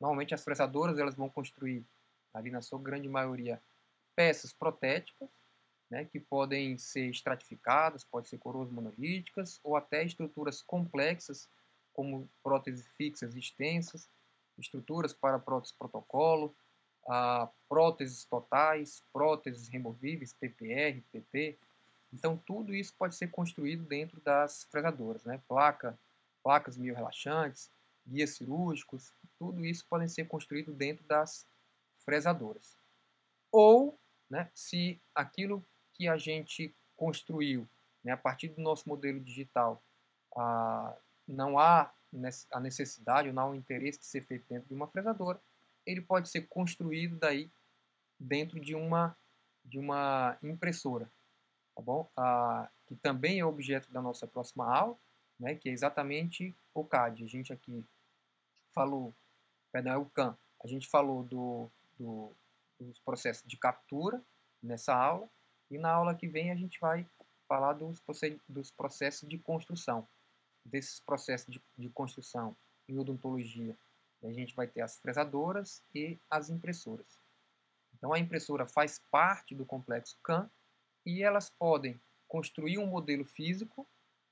[0.00, 1.82] Normalmente as fresadoras elas vão construir,
[2.32, 3.60] ali na sua grande maioria,
[4.14, 5.30] peças protéticas,
[5.90, 11.48] né, que podem ser estratificadas, podem ser coroas monolíticas ou até estruturas complexas,
[11.92, 14.08] como próteses fixas extensas,
[14.58, 16.54] estruturas para próteses protocolo,
[17.68, 21.58] próteses totais, próteses removíveis, PPR, PP.
[22.12, 25.40] Então tudo isso pode ser construído dentro das fresadoras, né?
[25.48, 25.98] Placa,
[26.42, 27.70] placas mio relaxantes,
[28.06, 31.46] guias cirúrgicos, tudo isso podem ser construído dentro das
[32.04, 32.76] fresadoras.
[33.50, 33.98] Ou,
[34.28, 37.66] né, se aquilo que a gente construiu
[38.02, 39.82] né, a partir do nosso modelo digital
[40.36, 40.94] ah,
[41.26, 41.92] não há
[42.52, 45.40] a necessidade ou não há o interesse de ser feito dentro de uma fresadora,
[45.86, 47.50] ele pode ser construído daí
[48.18, 49.16] dentro de uma,
[49.64, 51.10] de uma impressora,
[51.74, 52.08] tá bom?
[52.16, 54.96] Ah, que também é objeto da nossa próxima aula,
[55.38, 57.24] né, que é exatamente o CAD.
[57.24, 57.84] A gente aqui
[58.68, 59.12] falou,
[59.72, 61.68] perdão, é o CAM, a gente falou do,
[61.98, 62.30] do,
[62.80, 64.22] dos processos de captura
[64.62, 65.28] nessa aula,
[65.70, 67.06] e na aula que vem a gente vai
[67.48, 68.02] falar dos,
[68.48, 70.06] dos processos de construção.
[70.64, 72.56] Desses processos de, de construção
[72.88, 73.76] em odontologia,
[74.26, 77.06] a gente vai ter as fresadoras e as impressoras.
[77.96, 80.50] Então a impressora faz parte do complexo CAM
[81.04, 83.86] e elas podem construir um modelo físico,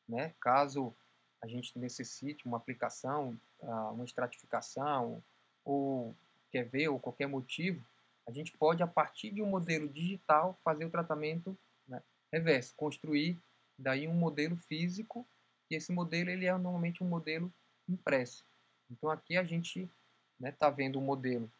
[0.08, 0.94] né, caso
[1.42, 5.22] a gente necessite uma aplicação, ah, uma estratificação
[5.64, 6.14] ou
[6.50, 7.84] quer ver ou qualquer motivo,
[8.26, 11.56] a gente pode, a partir de um modelo digital, fazer o tratamento
[11.88, 13.38] né, reverso, construir
[13.78, 15.26] daí um modelo físico,
[15.70, 17.52] e esse modelo ele é normalmente um modelo
[17.88, 18.44] impresso.
[18.92, 19.90] Então aqui a gente está
[20.38, 21.50] né, tá vendo um modelo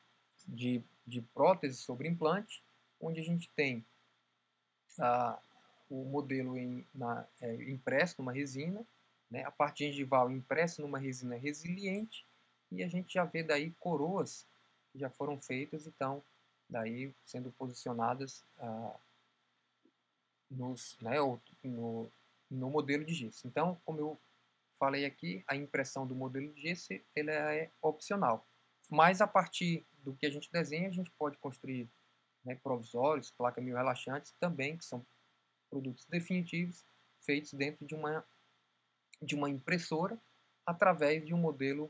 [0.47, 2.62] de, de prótese sobre implante,
[3.01, 3.85] onde a gente tem
[4.99, 5.41] ah,
[5.89, 8.85] o modelo em, na, é, impresso numa resina,
[9.30, 12.26] né, a parte gengival impressa numa resina resiliente,
[12.70, 14.47] e a gente já vê daí coroas
[14.93, 16.22] que já foram feitas, então
[16.68, 18.97] daí sendo posicionadas ah,
[20.51, 21.16] nos, né,
[21.62, 22.11] no,
[22.51, 23.47] no modelo de gesso.
[23.47, 24.20] Então, como eu
[24.83, 28.45] falei aqui, a impressão do modelo de gesso ele é opcional.
[28.91, 31.89] Mas a partir do que a gente desenha, a gente pode construir
[32.45, 35.07] né, provisórios, placas mil relaxantes também, que são
[35.70, 36.85] produtos definitivos
[37.20, 38.24] feitos dentro de uma,
[39.22, 40.18] de uma impressora
[40.66, 41.89] através de um modelo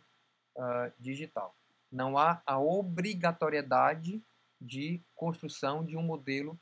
[0.55, 1.57] uh, digital.
[1.91, 4.23] Não há a obrigatoriedade
[4.61, 6.61] de construção de um modelo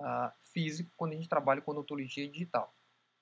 [0.00, 2.74] uh, físico quando a gente trabalha com odontologia digital.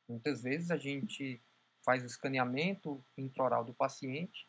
[0.08, 1.42] Muitas vezes a gente
[1.84, 4.48] faz o escaneamento intraoral do paciente,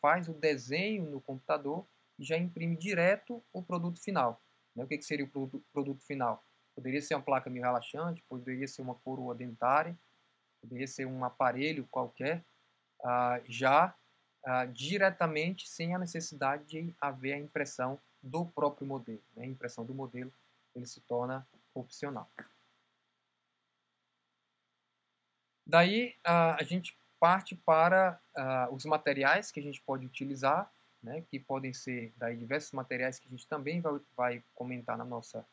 [0.00, 1.86] faz o desenho no computador
[2.18, 4.42] e já imprime direto o produto final.
[4.74, 4.84] Né?
[4.84, 6.44] O que, seria o produto final?
[6.74, 9.98] Poderia ser uma placa mil relaxante, poderia ser uma coroa dentária,
[10.62, 12.44] poderia ser um aparelho qualquer,
[13.00, 13.94] uh, já
[14.46, 19.22] uh, diretamente sem a necessidade de haver a impressão do próprio modelo.
[19.36, 19.44] Né?
[19.44, 20.32] A impressão do modelo
[20.74, 22.30] ele se torna opcional.
[25.70, 28.20] Daí a, a gente parte para
[28.72, 30.68] os materiais que a gente pode utilizar,
[31.00, 35.04] né, que podem ser daí diversos materiais que a gente também vai, vai comentar na
[35.04, 35.46] nossa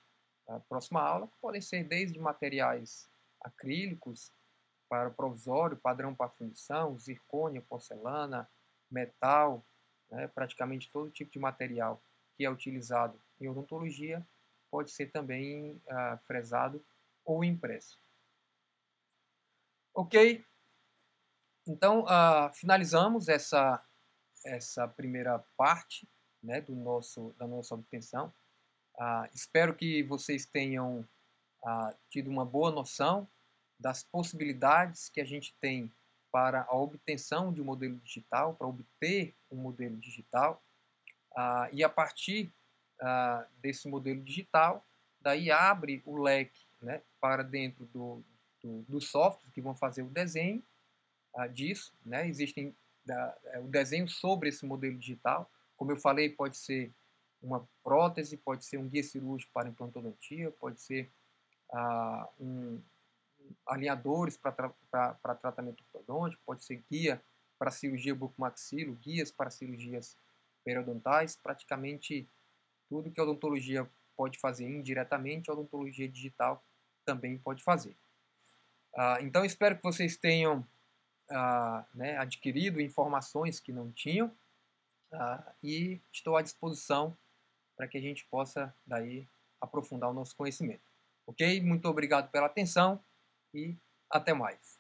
[0.68, 3.07] próxima aula, podem ser desde materiais
[3.41, 4.32] acrílicos
[4.89, 8.49] para provisório, padrão para fundição, zircônia, porcelana,
[8.89, 9.63] metal,
[10.09, 12.01] né, praticamente todo tipo de material
[12.36, 14.26] que é utilizado em odontologia
[14.72, 15.80] pode ser também
[16.26, 16.84] fresado
[17.24, 17.99] ou impresso.
[19.98, 20.45] Ok?
[21.68, 23.84] Então, ah, finalizamos essa,
[24.45, 26.08] essa primeira parte
[26.43, 28.32] né, do nosso, da nossa obtenção.
[29.00, 31.04] Ah, espero que vocês tenham
[32.10, 33.28] tido uma boa noção
[33.80, 35.91] das possibilidades que a gente tem
[36.32, 40.64] para a obtenção de um modelo digital, para obter um modelo digital.
[41.74, 42.54] E a partir
[43.60, 44.86] desse modelo digital,
[45.20, 48.24] daí abre o leque né, para dentro do,
[48.68, 50.61] do, do software que vão fazer o desenho
[51.36, 51.93] ah, disso.
[52.05, 52.28] Né?
[52.28, 55.49] Existem da, é, o desenho sobre esse modelo digital.
[55.76, 56.91] Como eu falei, pode ser
[57.41, 61.09] uma prótese, pode ser um guia cirúrgico para implantodontia, pode ser
[61.72, 62.82] ah, um,
[63.65, 67.22] alinhadores para tra tratamento ortodôntico, pode ser guia
[67.57, 70.18] para cirurgia bucomaxilo, guias para cirurgias
[70.63, 72.28] periodontais, praticamente
[72.89, 76.63] tudo que a odontologia pode fazer indiretamente, a odontologia digital
[77.05, 77.95] também pode fazer.
[78.98, 80.68] Ah, então, espero que vocês tenham
[81.30, 84.36] ah, né, adquirido informações que não tinham
[85.14, 87.16] ah, e estou à disposição
[87.76, 89.28] para que a gente possa daí
[89.62, 90.82] aprofundar o nosso conhecimento.
[91.28, 91.62] Ok?
[91.62, 93.00] Muito obrigado pela atenção
[93.54, 93.76] e
[94.10, 94.80] até mais.